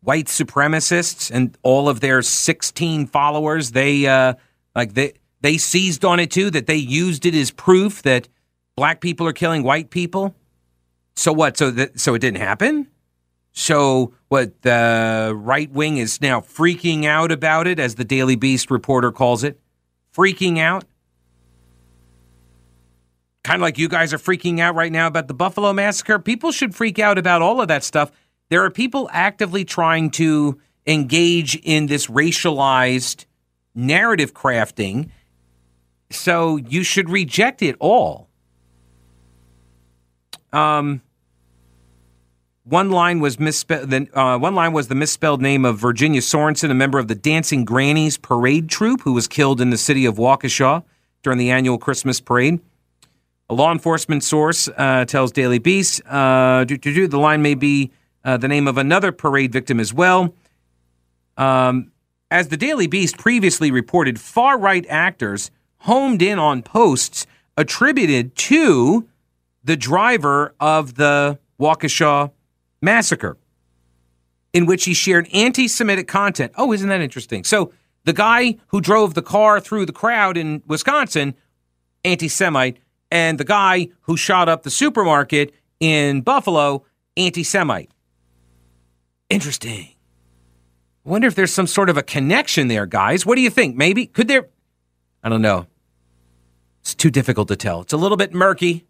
white 0.01 0.27
supremacists 0.27 1.31
and 1.31 1.57
all 1.63 1.89
of 1.89 1.99
their 1.99 2.21
16 2.21 3.07
followers, 3.07 3.71
they 3.71 4.07
uh, 4.07 4.35
like 4.73 4.93
they 4.93 5.13
they 5.41 5.57
seized 5.57 6.05
on 6.05 6.19
it 6.19 6.31
too. 6.31 6.49
That 6.49 6.65
they 6.65 6.77
used 6.77 7.25
it 7.25 7.35
as 7.35 7.51
proof 7.51 8.01
that 8.03 8.29
black 8.75 9.01
people 9.01 9.27
are 9.27 9.33
killing 9.33 9.63
white 9.63 9.89
people. 9.89 10.35
So 11.15 11.33
what? 11.33 11.57
So 11.57 11.71
that 11.71 11.99
so 11.99 12.13
it 12.13 12.19
didn't 12.19 12.39
happen. 12.39 12.87
So 13.57 14.13
what 14.27 14.61
the 14.63 15.33
right 15.33 15.71
wing 15.71 15.97
is 15.97 16.21
now 16.21 16.41
freaking 16.41 17.05
out 17.05 17.31
about 17.31 17.67
it, 17.67 17.79
as 17.79 17.95
the 17.95 18.03
Daily 18.03 18.35
Beast 18.35 18.69
reporter 18.69 19.13
calls 19.13 19.43
it, 19.45 19.59
freaking 20.13 20.59
out. 20.59 20.83
Kind 23.45 23.55
of 23.55 23.61
like 23.61 23.77
you 23.77 23.87
guys 23.87 24.13
are 24.13 24.17
freaking 24.17 24.59
out 24.59 24.75
right 24.75 24.91
now 24.91 25.07
about 25.07 25.29
the 25.29 25.33
Buffalo 25.33 25.71
massacre. 25.71 26.19
People 26.19 26.51
should 26.51 26.75
freak 26.75 26.99
out 26.99 27.17
about 27.17 27.41
all 27.41 27.61
of 27.61 27.69
that 27.69 27.83
stuff. 27.83 28.11
There 28.49 28.63
are 28.63 28.69
people 28.69 29.09
actively 29.13 29.63
trying 29.63 30.11
to 30.11 30.59
engage 30.85 31.55
in 31.63 31.85
this 31.85 32.07
racialized 32.07 33.25
narrative 33.73 34.33
crafting. 34.33 35.11
So 36.11 36.57
you 36.57 36.83
should 36.83 37.09
reject 37.09 37.61
it 37.61 37.77
all. 37.79 38.27
Um, 40.51 41.01
one 42.65 42.89
line 42.89 43.19
was 43.19 43.39
misspelled. 43.39 43.93
Uh, 43.93 44.37
one 44.37 44.55
line 44.55 44.73
was 44.73 44.87
the 44.87 44.95
misspelled 44.95 45.41
name 45.41 45.65
of 45.65 45.77
Virginia 45.77 46.21
Sorenson, 46.21 46.71
a 46.71 46.73
member 46.75 46.97
of 46.97 47.07
the 47.07 47.15
Dancing 47.15 47.63
Grannies 47.63 48.17
parade 48.17 48.69
troupe, 48.69 49.01
who 49.01 49.13
was 49.13 49.27
killed 49.27 49.61
in 49.61 49.69
the 49.69 49.77
city 49.77 50.05
of 50.05 50.15
Waukesha 50.15 50.83
during 51.21 51.37
the 51.37 51.51
annual 51.51 51.77
Christmas 51.77 52.19
parade. 52.19 52.59
A 53.49 53.53
law 53.53 53.71
enforcement 53.71 54.23
source 54.23 54.67
uh, 54.75 55.05
tells 55.05 55.31
Daily 55.31 55.59
Beast 55.59 56.01
uh, 56.07 56.65
the 56.65 57.09
line 57.13 57.43
may 57.43 57.53
be 57.53 57.91
uh, 58.23 58.37
the 58.37 58.47
name 58.47 58.67
of 58.67 58.79
another 58.79 59.11
parade 59.11 59.53
victim 59.53 59.79
as 59.79 59.93
well. 59.93 60.33
Um, 61.37 61.91
as 62.31 62.47
the 62.47 62.57
Daily 62.57 62.87
Beast 62.87 63.19
previously 63.19 63.69
reported, 63.69 64.19
far 64.19 64.57
right 64.57 64.85
actors 64.89 65.51
homed 65.79 66.23
in 66.23 66.39
on 66.39 66.63
posts 66.63 67.27
attributed 67.55 68.35
to 68.35 69.07
the 69.63 69.77
driver 69.77 70.55
of 70.59 70.95
the 70.95 71.37
Waukesha 71.59 72.31
massacre, 72.85 73.37
in 74.53 74.65
which 74.65 74.85
he 74.85 74.93
shared 74.93 75.27
anti 75.33 75.67
Semitic 75.67 76.07
content. 76.07 76.53
Oh, 76.55 76.71
isn't 76.71 76.87
that 76.87 77.01
interesting? 77.01 77.43
So 77.43 77.73
the 78.05 78.13
guy 78.13 78.55
who 78.67 78.79
drove 78.79 79.13
the 79.13 79.21
car 79.21 79.59
through 79.59 79.85
the 79.85 79.91
crowd 79.91 80.37
in 80.37 80.63
Wisconsin, 80.67 81.35
anti 82.05 82.29
Semite, 82.29 82.77
and 83.11 83.37
the 83.37 83.43
guy 83.43 83.89
who 84.01 84.15
shot 84.15 84.47
up 84.47 84.63
the 84.63 84.69
supermarket 84.69 85.53
in 85.81 86.21
Buffalo, 86.21 86.85
anti 87.17 87.43
Semite. 87.43 87.91
Interesting. 89.29 89.89
I 91.05 91.09
wonder 91.09 91.27
if 91.27 91.35
there's 91.35 91.53
some 91.53 91.67
sort 91.67 91.89
of 91.89 91.97
a 91.97 92.03
connection 92.03 92.67
there, 92.67 92.85
guys. 92.85 93.25
What 93.25 93.35
do 93.35 93.41
you 93.41 93.49
think? 93.49 93.75
Maybe? 93.75 94.07
Could 94.07 94.27
there? 94.27 94.47
I 95.23 95.29
don't 95.29 95.41
know. 95.41 95.67
It's 96.81 96.95
too 96.95 97.09
difficult 97.09 97.47
to 97.49 97.55
tell. 97.55 97.81
It's 97.81 97.93
a 97.93 97.97
little 97.97 98.17
bit 98.17 98.33
murky. 98.33 98.85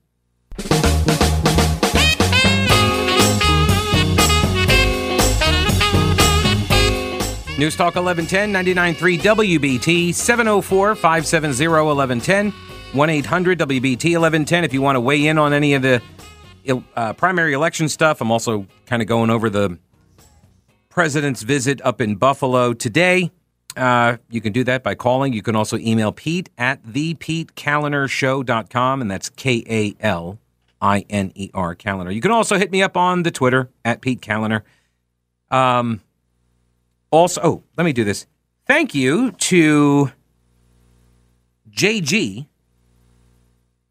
News 7.57 7.77
Talk 7.77 7.95
1110 7.95 8.51
99.3 8.75 9.17
WBT 9.17 10.13
704 10.13 10.95
570 10.95 11.67
1110 11.69 12.51
1 12.51 13.09
800 13.09 13.59
WBT 13.59 13.91
1110 13.91 14.65
if 14.65 14.73
you 14.73 14.81
want 14.81 14.97
to 14.97 14.99
weigh 14.99 15.27
in 15.27 15.37
on 15.37 15.53
any 15.53 15.73
of 15.73 15.81
the 15.81 16.01
uh, 16.97 17.13
primary 17.13 17.53
election 17.53 17.87
stuff. 17.87 18.19
I'm 18.19 18.29
also 18.29 18.67
kind 18.87 19.01
of 19.01 19.07
going 19.07 19.29
over 19.29 19.49
the 19.49 19.79
president's 20.89 21.43
visit 21.43 21.79
up 21.85 22.01
in 22.01 22.15
Buffalo 22.15 22.73
today. 22.73 23.31
Uh, 23.77 24.17
you 24.29 24.41
can 24.41 24.51
do 24.51 24.65
that 24.65 24.83
by 24.83 24.93
calling. 24.93 25.31
You 25.31 25.41
can 25.41 25.55
also 25.55 25.77
email 25.77 26.11
Pete 26.11 26.49
at 26.57 26.83
thepetekalinershow.com, 26.83 29.01
and 29.01 29.09
that's 29.09 29.29
K 29.29 29.63
A 29.69 29.95
L 30.01 30.39
I 30.81 31.05
N 31.09 31.31
E 31.35 31.51
R 31.53 31.73
calendar. 31.73 32.11
You 32.11 32.19
can 32.19 32.31
also 32.31 32.57
hit 32.57 32.69
me 32.71 32.83
up 32.83 32.97
on 32.97 33.23
the 33.23 33.31
Twitter 33.31 33.69
at 33.85 34.01
Pete 34.01 34.19
Kaliner. 34.19 34.63
Um, 35.49 36.01
also, 37.15 37.41
oh, 37.43 37.63
let 37.77 37.83
me 37.83 37.93
do 37.93 38.03
this. 38.03 38.25
Thank 38.65 38.95
you 38.95 39.31
to 39.31 40.11
JG 41.69 42.47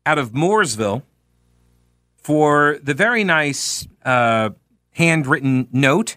out 0.07 0.19
of 0.19 0.33
Mooresville 0.33 1.03
for 2.17 2.79
the 2.83 2.95
very 2.95 3.25
nice 3.25 3.87
uh, 4.05 4.51
handwritten 4.93 5.69
note 5.73 6.17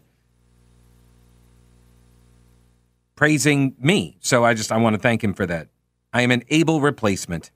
praising 3.16 3.76
me. 3.80 4.18
So 4.22 4.46
I 4.46 4.54
just 4.54 4.72
I 4.72 4.78
want 4.78 4.96
to 4.96 5.02
thank 5.02 5.24
him 5.24 5.34
for 5.34 5.46
that. 5.46 5.68
I 6.14 6.22
am 6.22 6.32
an 6.32 6.44
able 6.50 6.80
replacement. 6.80 7.52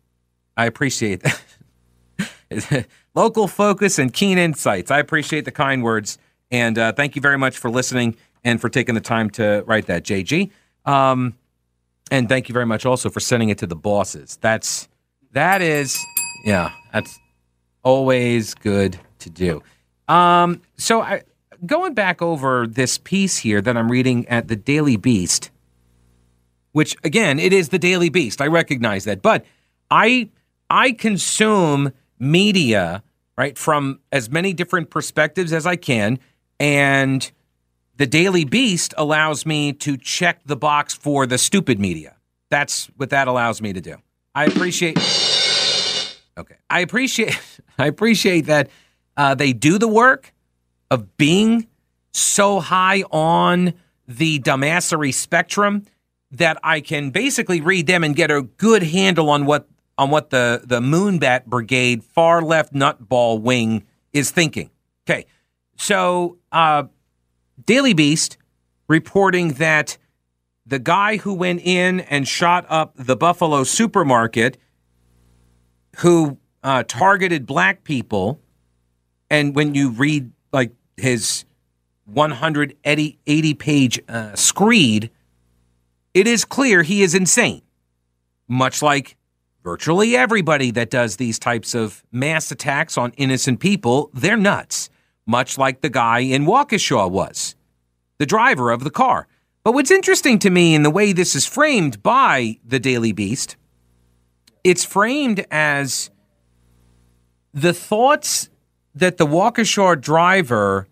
I 0.57 0.65
appreciate 0.65 1.23
that. 1.23 2.87
Local 3.15 3.47
focus 3.47 3.97
and 3.97 4.13
keen 4.13 4.37
insights. 4.37 4.91
I 4.91 4.99
appreciate 4.99 5.45
the 5.45 5.51
kind 5.51 5.83
words. 5.83 6.17
And 6.49 6.77
uh, 6.77 6.91
thank 6.91 7.15
you 7.15 7.21
very 7.21 7.37
much 7.37 7.57
for 7.57 7.69
listening 7.69 8.17
and 8.43 8.59
for 8.59 8.69
taking 8.69 8.95
the 8.95 9.01
time 9.01 9.29
to 9.31 9.63
write 9.65 9.87
that, 9.87 10.03
JG. 10.03 10.51
Um, 10.85 11.35
and 12.09 12.27
thank 12.27 12.49
you 12.49 12.53
very 12.53 12.65
much 12.65 12.85
also 12.85 13.09
for 13.09 13.19
sending 13.19 13.49
it 13.49 13.57
to 13.59 13.67
the 13.67 13.75
bosses. 13.75 14.37
That's 14.41 14.87
that 15.31 15.61
is 15.61 15.97
yeah, 16.43 16.71
that's 16.91 17.17
always 17.83 18.53
good 18.53 18.99
to 19.19 19.29
do. 19.29 19.63
Um, 20.07 20.61
so 20.77 21.01
I 21.01 21.23
going 21.65 21.93
back 21.93 22.21
over 22.21 22.67
this 22.67 22.97
piece 22.97 23.37
here 23.37 23.61
that 23.61 23.77
I'm 23.77 23.89
reading 23.89 24.27
at 24.27 24.47
the 24.47 24.55
Daily 24.55 24.97
Beast, 24.97 25.51
which 26.73 26.95
again, 27.03 27.39
it 27.39 27.53
is 27.53 27.69
the 27.69 27.79
Daily 27.79 28.09
Beast. 28.09 28.41
I 28.41 28.47
recognize 28.47 29.05
that, 29.05 29.21
but 29.21 29.45
I 29.89 30.29
I 30.69 30.91
consume 30.91 31.93
media 32.19 33.03
right 33.37 33.57
from 33.57 33.99
as 34.11 34.29
many 34.29 34.53
different 34.53 34.89
perspectives 34.89 35.53
as 35.53 35.65
I 35.65 35.75
can, 35.75 36.19
and 36.59 37.31
the 38.01 38.07
Daily 38.07 38.45
Beast 38.45 38.95
allows 38.97 39.45
me 39.45 39.73
to 39.73 39.95
check 39.95 40.41
the 40.43 40.55
box 40.55 40.91
for 40.91 41.27
the 41.27 41.37
stupid 41.37 41.79
media. 41.79 42.15
That's 42.49 42.87
what 42.97 43.11
that 43.11 43.27
allows 43.27 43.61
me 43.61 43.73
to 43.73 43.79
do. 43.79 43.97
I 44.33 44.45
appreciate. 44.45 44.97
Okay, 46.35 46.55
I 46.67 46.79
appreciate. 46.79 47.39
I 47.77 47.85
appreciate 47.85 48.47
that 48.47 48.71
uh, 49.15 49.35
they 49.35 49.53
do 49.53 49.77
the 49.77 49.87
work 49.87 50.33
of 50.89 51.15
being 51.15 51.67
so 52.11 52.59
high 52.59 53.03
on 53.11 53.75
the 54.07 54.39
dumbassery 54.39 55.13
spectrum 55.13 55.85
that 56.31 56.57
I 56.63 56.81
can 56.81 57.11
basically 57.11 57.61
read 57.61 57.85
them 57.85 58.03
and 58.03 58.15
get 58.15 58.31
a 58.31 58.41
good 58.41 58.81
handle 58.81 59.29
on 59.29 59.45
what 59.45 59.67
on 59.99 60.09
what 60.09 60.31
the 60.31 60.63
the 60.65 60.79
Moonbat 60.79 61.45
Brigade 61.45 62.03
far 62.03 62.41
left 62.41 62.73
nutball 62.73 63.39
wing 63.39 63.83
is 64.11 64.31
thinking. 64.31 64.71
Okay, 65.07 65.27
so 65.77 66.39
uh, 66.51 66.85
Daily 67.65 67.93
Beast 67.93 68.37
reporting 68.87 69.53
that 69.53 69.97
the 70.65 70.79
guy 70.79 71.17
who 71.17 71.33
went 71.33 71.61
in 71.61 72.01
and 72.01 72.27
shot 72.27 72.65
up 72.69 72.93
the 72.95 73.15
Buffalo 73.15 73.63
supermarket, 73.63 74.57
who 75.97 76.37
uh, 76.63 76.83
targeted 76.87 77.45
black 77.45 77.83
people, 77.83 78.39
and 79.29 79.55
when 79.55 79.75
you 79.75 79.89
read 79.89 80.31
like 80.53 80.71
his 80.97 81.45
180 82.05 83.53
page 83.55 83.99
uh, 84.07 84.35
screed, 84.35 85.09
it 86.13 86.27
is 86.27 86.45
clear 86.45 86.83
he 86.83 87.01
is 87.01 87.15
insane, 87.15 87.61
much 88.47 88.81
like 88.81 89.15
virtually 89.63 90.15
everybody 90.15 90.71
that 90.71 90.89
does 90.89 91.15
these 91.15 91.39
types 91.39 91.73
of 91.73 92.03
mass 92.11 92.51
attacks 92.51 92.97
on 92.97 93.11
innocent 93.17 93.59
people, 93.59 94.09
they're 94.13 94.37
nuts, 94.37 94.89
much 95.25 95.57
like 95.57 95.81
the 95.81 95.89
guy 95.89 96.19
in 96.19 96.45
Waukesha 96.45 97.09
was, 97.09 97.55
the 98.17 98.25
driver 98.25 98.71
of 98.71 98.83
the 98.83 98.89
car. 98.89 99.27
But 99.63 99.73
what's 99.73 99.91
interesting 99.91 100.39
to 100.39 100.49
me 100.49 100.73
in 100.73 100.83
the 100.83 100.89
way 100.89 101.13
this 101.13 101.35
is 101.35 101.45
framed 101.45 102.01
by 102.01 102.57
the 102.65 102.79
Daily 102.79 103.11
Beast, 103.11 103.55
it's 104.63 104.83
framed 104.83 105.45
as 105.51 106.09
the 107.53 107.73
thoughts 107.73 108.49
that 108.95 109.17
the 109.17 109.25
Waukesha 109.25 109.99
driver 110.01 110.87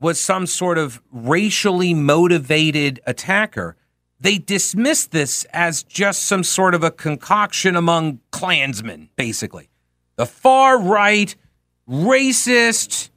was 0.00 0.20
some 0.20 0.46
sort 0.46 0.78
of 0.78 1.00
racially 1.10 1.94
motivated 1.94 3.00
attacker 3.06 3.76
they 4.18 4.38
dismiss 4.38 5.06
this 5.06 5.44
as 5.52 5.82
just 5.82 6.22
some 6.22 6.42
sort 6.42 6.74
of 6.74 6.82
a 6.82 6.90
concoction 6.90 7.76
among 7.76 8.20
Klansmen, 8.30 9.10
basically. 9.16 9.68
The 10.16 10.26
far 10.26 10.80
right, 10.80 11.34
racist, 11.88 13.10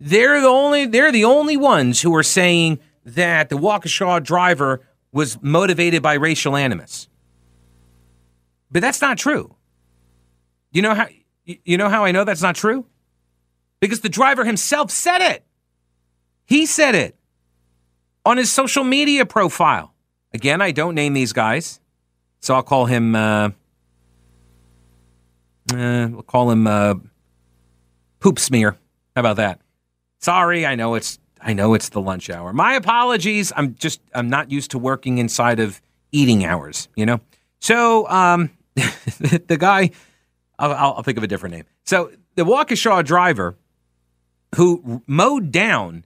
they're 0.00 0.40
the 0.40 0.48
only 0.48 0.86
they're 0.86 1.12
the 1.12 1.24
only 1.24 1.56
ones 1.56 2.00
who 2.00 2.14
are 2.16 2.22
saying 2.22 2.80
that 3.04 3.50
the 3.50 3.56
Waukesha 3.56 4.22
driver 4.22 4.80
was 5.12 5.40
motivated 5.42 6.02
by 6.02 6.14
racial 6.14 6.56
animus. 6.56 7.08
But 8.70 8.82
that's 8.82 9.00
not 9.00 9.18
true. 9.18 9.54
You 10.72 10.82
know 10.82 10.94
how 10.94 11.08
you 11.44 11.76
know 11.76 11.88
how 11.88 12.04
I 12.04 12.12
know 12.12 12.24
that's 12.24 12.42
not 12.42 12.54
true? 12.54 12.86
Because 13.80 14.00
the 14.00 14.08
driver 14.08 14.44
himself 14.44 14.90
said 14.90 15.20
it. 15.20 15.44
He 16.46 16.66
said 16.66 16.94
it 16.94 17.16
on 18.24 18.36
his 18.36 18.50
social 18.50 18.84
media 18.84 19.26
profile. 19.26 19.94
Again, 20.32 20.62
I 20.62 20.70
don't 20.70 20.94
name 20.94 21.12
these 21.12 21.32
guys, 21.32 21.80
so 22.40 22.54
I'll 22.54 22.62
call 22.62 22.86
him. 22.86 23.14
Uh, 23.14 23.50
uh, 25.72 26.08
we'll 26.10 26.22
call 26.22 26.50
him 26.50 26.66
uh, 26.66 26.94
Poop 28.20 28.38
Smear. 28.38 28.72
How 29.14 29.20
about 29.20 29.36
that? 29.36 29.60
Sorry, 30.20 30.66
I 30.66 30.74
know 30.74 30.94
it's 30.94 31.18
I 31.40 31.54
know 31.54 31.74
it's 31.74 31.88
the 31.88 32.00
lunch 32.00 32.28
hour. 32.28 32.52
My 32.52 32.74
apologies. 32.74 33.52
I'm 33.56 33.74
just 33.74 34.00
I'm 34.14 34.28
not 34.28 34.50
used 34.50 34.70
to 34.72 34.78
working 34.78 35.18
inside 35.18 35.58
of 35.58 35.80
eating 36.12 36.44
hours. 36.44 36.88
You 36.94 37.06
know. 37.06 37.20
So 37.58 38.08
um, 38.08 38.50
the 38.74 39.56
guy, 39.58 39.90
I'll, 40.58 40.72
I'll 40.72 41.02
think 41.02 41.18
of 41.18 41.24
a 41.24 41.26
different 41.26 41.54
name. 41.54 41.64
So 41.84 42.12
the 42.36 42.44
Waukesha 42.44 43.04
driver 43.04 43.56
who 44.56 45.02
mowed 45.06 45.52
down 45.52 46.04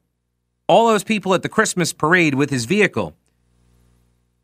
all 0.67 0.89
those 0.89 1.05
people 1.05 1.35
at 1.35 1.43
the 1.43 1.49
Christmas 1.49 1.93
parade 1.93 2.35
with 2.35 2.51
his 2.51 2.65
vehicle 2.65 3.15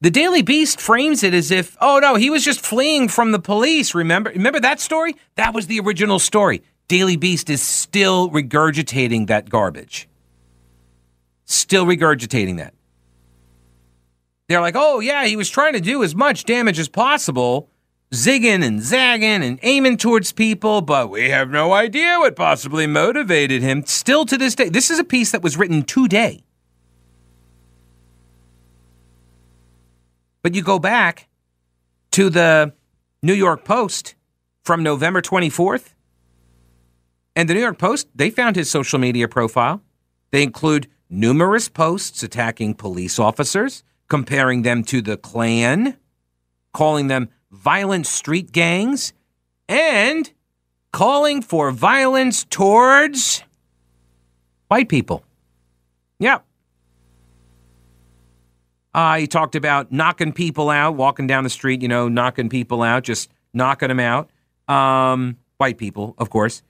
the 0.02 0.10
Daily 0.10 0.40
Beast 0.40 0.80
frames 0.80 1.22
it 1.22 1.34
as 1.34 1.50
if, 1.50 1.76
oh 1.78 1.98
no, 1.98 2.14
he 2.14 2.30
was 2.30 2.42
just 2.42 2.60
fleeing 2.60 3.08
from 3.08 3.32
the 3.32 3.38
police. 3.38 3.94
Remember, 3.94 4.30
remember 4.30 4.58
that 4.60 4.80
story? 4.80 5.14
That 5.34 5.52
was 5.52 5.66
the 5.66 5.78
original 5.80 6.18
story. 6.18 6.62
Daily 6.90 7.14
Beast 7.14 7.48
is 7.50 7.62
still 7.62 8.30
regurgitating 8.30 9.28
that 9.28 9.48
garbage. 9.48 10.08
Still 11.44 11.86
regurgitating 11.86 12.56
that. 12.56 12.74
They're 14.48 14.60
like, 14.60 14.74
oh 14.76 14.98
yeah, 14.98 15.24
he 15.24 15.36
was 15.36 15.48
trying 15.48 15.74
to 15.74 15.80
do 15.80 16.02
as 16.02 16.16
much 16.16 16.42
damage 16.42 16.80
as 16.80 16.88
possible, 16.88 17.70
zigging 18.10 18.64
and 18.64 18.82
zagging 18.82 19.44
and 19.44 19.60
aiming 19.62 19.98
towards 19.98 20.32
people, 20.32 20.80
but 20.80 21.10
we 21.10 21.28
have 21.28 21.48
no 21.48 21.72
idea 21.72 22.18
what 22.18 22.34
possibly 22.34 22.88
motivated 22.88 23.62
him. 23.62 23.86
Still 23.86 24.26
to 24.26 24.36
this 24.36 24.56
day, 24.56 24.68
this 24.68 24.90
is 24.90 24.98
a 24.98 25.04
piece 25.04 25.30
that 25.30 25.42
was 25.42 25.56
written 25.56 25.84
today. 25.84 26.42
But 30.42 30.56
you 30.56 30.62
go 30.62 30.80
back 30.80 31.28
to 32.10 32.30
the 32.30 32.72
New 33.22 33.34
York 33.34 33.64
Post 33.64 34.16
from 34.64 34.82
November 34.82 35.22
24th, 35.22 35.94
and 37.36 37.48
the 37.48 37.54
New 37.54 37.60
York 37.60 37.78
Post, 37.78 38.08
they 38.14 38.30
found 38.30 38.56
his 38.56 38.70
social 38.70 38.98
media 38.98 39.28
profile. 39.28 39.82
They 40.30 40.42
include 40.42 40.88
numerous 41.08 41.68
posts 41.68 42.22
attacking 42.22 42.74
police 42.74 43.18
officers, 43.18 43.82
comparing 44.08 44.62
them 44.62 44.82
to 44.84 45.00
the 45.02 45.16
Klan, 45.16 45.96
calling 46.72 47.08
them 47.08 47.28
violent 47.50 48.06
street 48.06 48.52
gangs, 48.52 49.12
and 49.68 50.30
calling 50.92 51.42
for 51.42 51.70
violence 51.70 52.44
towards 52.44 53.42
white 54.68 54.88
people. 54.88 55.24
Yep. 56.18 56.44
Uh, 58.92 59.18
he 59.18 59.26
talked 59.28 59.54
about 59.54 59.92
knocking 59.92 60.32
people 60.32 60.68
out, 60.68 60.96
walking 60.96 61.26
down 61.28 61.44
the 61.44 61.50
street, 61.50 61.80
you 61.80 61.88
know, 61.88 62.08
knocking 62.08 62.48
people 62.48 62.82
out, 62.82 63.04
just 63.04 63.30
knocking 63.54 63.88
them 63.88 64.00
out. 64.00 64.30
Um, 64.66 65.36
white 65.58 65.78
people, 65.78 66.14
of 66.18 66.30
course. 66.30 66.62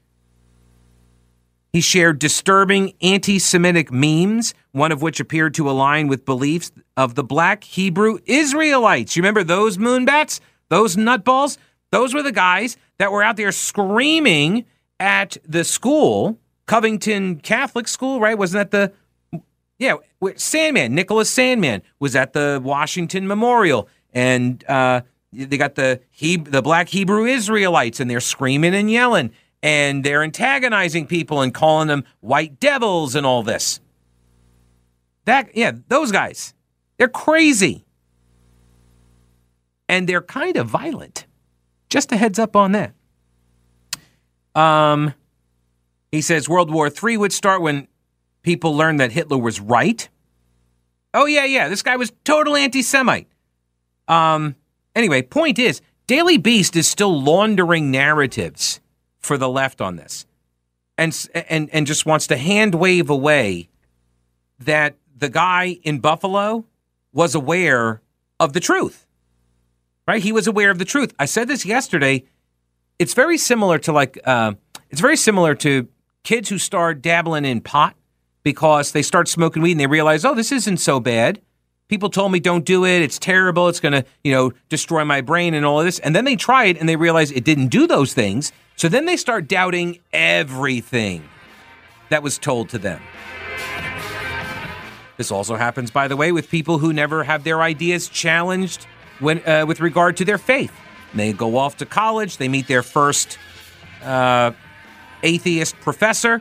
He 1.73 1.81
shared 1.81 2.19
disturbing 2.19 2.95
anti 3.01 3.39
Semitic 3.39 3.93
memes, 3.93 4.55
one 4.73 4.93
of 4.93 5.03
which 5.03 5.21
appeared 5.21 5.55
to 5.55 5.71
align 5.71 6.09
with 6.09 6.25
beliefs 6.25 6.73
of 6.97 7.15
the 7.15 7.25
black 7.25 7.65
Hebrew 7.65 8.19
Israelites. 8.27 9.17
You 9.17 9.23
remember 9.23 9.45
those 9.45 9.79
moonbats? 9.79 10.41
Those 10.69 10.97
nutballs? 10.97 11.59
Those 11.93 12.15
were 12.15 12.23
the 12.23 12.33
guys 12.33 12.77
that 12.99 13.13
were 13.13 13.23
out 13.23 13.37
there 13.37 13.53
screaming 13.53 14.65
at 14.99 15.37
the 15.47 15.65
school, 15.65 16.39
Covington 16.67 17.37
Catholic 17.37 17.89
School, 17.89 18.21
right? 18.21 18.37
Wasn't 18.37 18.71
that 18.71 18.71
the 18.71 19.43
yeah, 19.79 19.95
Sandmann, 20.23 20.91
Nicholas 20.91 21.35
Sandmann 21.35 21.81
was 21.99 22.15
at 22.15 22.35
the 22.35 22.61
Washington 22.63 23.27
Memorial, 23.27 23.89
and 24.13 24.63
uh, 24.69 25.01
they 25.33 25.57
got 25.57 25.75
the 25.75 26.01
he, 26.11 26.37
the 26.37 26.61
black 26.61 26.89
Hebrew 26.91 27.25
Israelites, 27.25 27.99
and 27.99 28.11
they're 28.11 28.21
screaming 28.21 28.75
and 28.75 28.91
yelling, 28.91 29.33
and 29.63 30.05
they're 30.05 30.23
antagonizing 30.23 31.07
people 31.07 31.43
and 31.43 31.53
calling 31.53 31.89
them 31.89 32.05
white 32.21 32.59
devils 32.61 33.15
and 33.15 33.27
all 33.27 33.43
this. 33.43 33.81
That 35.25 35.55
yeah, 35.57 35.73
those 35.89 36.13
guys, 36.13 36.55
they're 36.99 37.09
crazy, 37.09 37.85
and 39.89 40.09
they're 40.09 40.23
kind 40.23 40.57
of 40.57 40.69
violent. 40.69 41.27
Just 41.89 42.13
a 42.13 42.17
heads 42.17 42.39
up 42.39 42.57
on 42.57 42.73
that. 42.73 42.95
Um, 44.55 45.15
he 46.11 46.21
says 46.21 46.49
World 46.49 46.71
War 46.71 46.91
III 46.91 47.17
would 47.19 47.33
start 47.33 47.63
when 47.63 47.89
people 48.43 48.77
learned 48.77 49.01
that 49.01 49.13
Hitler 49.13 49.39
was 49.39 49.61
right. 49.61 50.09
Oh, 51.13 51.27
yeah, 51.27 51.45
yeah, 51.45 51.69
this 51.69 51.83
guy 51.83 51.97
was 51.97 52.13
total 52.25 52.57
anti 52.57 52.83
Semite. 52.83 53.29
Um, 54.09 54.57
anyway, 54.95 55.23
point 55.23 55.59
is, 55.59 55.81
Daily 56.07 56.39
Beast 56.39 56.77
is 56.77 56.89
still 56.89 57.21
laundering 57.21 57.91
narratives 57.91 58.81
for 59.21 59.39
the 59.39 59.49
left 59.49 59.81
on 59.81 59.97
this 59.97 60.27
and, 60.99 61.17
and, 61.49 61.71
and 61.73 61.87
just 61.87 62.05
wants 62.05 62.27
to 62.27 62.37
hand 62.37 62.75
wave 62.75 63.09
away 63.09 63.69
that 64.59 64.97
the 65.17 65.29
guy 65.29 65.79
in 65.83 65.99
Buffalo 65.99 66.67
was 67.13 67.35
aware 67.35 68.03
of 68.39 68.53
the 68.53 68.61
truth. 68.61 69.07
Right? 70.07 70.23
He 70.23 70.33
was 70.33 70.47
aware 70.47 70.71
of 70.71 70.79
the 70.79 70.85
truth. 70.85 71.15
I 71.19 71.27
said 71.27 71.49
this 71.49 71.65
yesterday. 71.65 72.25
It's 72.99 73.15
very 73.15 73.39
similar 73.39 73.79
to 73.79 73.93
like, 73.93 74.19
uh, 74.25 74.55
it's 74.91 75.01
very 75.01 75.17
similar 75.17 75.55
to 75.57 75.89
kids 76.25 76.49
who 76.49 76.59
start 76.59 77.01
dabbling 77.01 77.45
in 77.45 77.61
pot 77.61 77.97
because 78.43 78.93
they 78.93 79.03
start 79.03 79.29
smoking 79.29 79.63
weed 79.63 79.73
and 79.73 79.81
they 79.81 79.87
realize, 79.87 80.25
oh, 80.25 80.35
this 80.35 80.53
isn't 80.53 80.79
so 80.79 81.01
bad. 81.01 81.41
People 81.91 82.09
told 82.09 82.31
me 82.31 82.39
don't 82.39 82.65
do 82.65 82.87
it. 82.87 83.03
It's 83.03 83.19
terrible. 83.19 83.69
It's 83.69 83.81
going 83.81 83.93
to, 83.93 84.05
you 84.23 84.33
know, 84.33 84.53
destroy 84.69 85.05
my 85.05 85.23
brain 85.23 85.55
and 85.55 85.67
all 85.67 85.81
of 85.81 85.85
this. 85.85 85.99
And 85.99 86.15
then 86.15 86.25
they 86.25 86.37
try 86.37 86.67
it 86.67 86.79
and 86.79 86.89
they 86.89 86.95
realize 86.95 87.33
it 87.33 87.43
didn't 87.43 87.67
do 87.67 87.89
those 87.89 88.15
things. 88.15 88.53
So 88.77 88.89
then 88.89 89.07
they 89.07 89.17
start 89.17 89.49
doubting 89.49 89.99
everything 90.13 91.29
that 92.09 92.23
was 92.23 92.39
told 92.39 92.69
to 92.69 92.79
them. 92.79 93.03
This 95.17 95.33
also 95.33 95.57
happens, 95.57 95.91
by 95.91 96.07
the 96.07 96.15
way, 96.17 96.31
with 96.31 96.49
people 96.49 96.79
who 96.79 96.93
never 96.93 97.25
have 97.25 97.43
their 97.43 97.61
ideas 97.61 98.09
challenged 98.09 98.87
when, 99.19 99.47
uh, 99.47 99.67
with 99.67 99.81
regard 99.81 100.17
to 100.19 100.25
their 100.25 100.39
faith. 100.39 100.73
They 101.13 101.33
go 101.33 101.57
off 101.57 101.79
to 101.79 101.87
college, 101.87 102.37
they 102.37 102.49
meet 102.49 102.69
their 102.69 102.85
first 102.85 103.37
uh, 104.05 104.53
atheist 105.25 105.75
professor, 105.81 106.41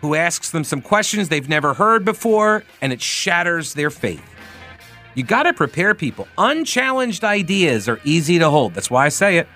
who 0.00 0.14
asks 0.14 0.52
them 0.52 0.62
some 0.62 0.80
questions 0.80 1.28
they've 1.28 1.48
never 1.48 1.74
heard 1.74 2.04
before, 2.04 2.62
and 2.80 2.92
it 2.92 3.02
shatters 3.02 3.74
their 3.74 3.90
faith. 3.90 4.22
You 5.14 5.24
got 5.24 5.44
to 5.44 5.52
prepare 5.52 5.94
people. 5.94 6.28
Unchallenged 6.38 7.24
ideas 7.24 7.88
are 7.88 8.00
easy 8.04 8.38
to 8.38 8.48
hold. 8.50 8.74
That's 8.74 8.90
why 8.90 9.06
I 9.06 9.08
say 9.08 9.38
it. 9.38 9.48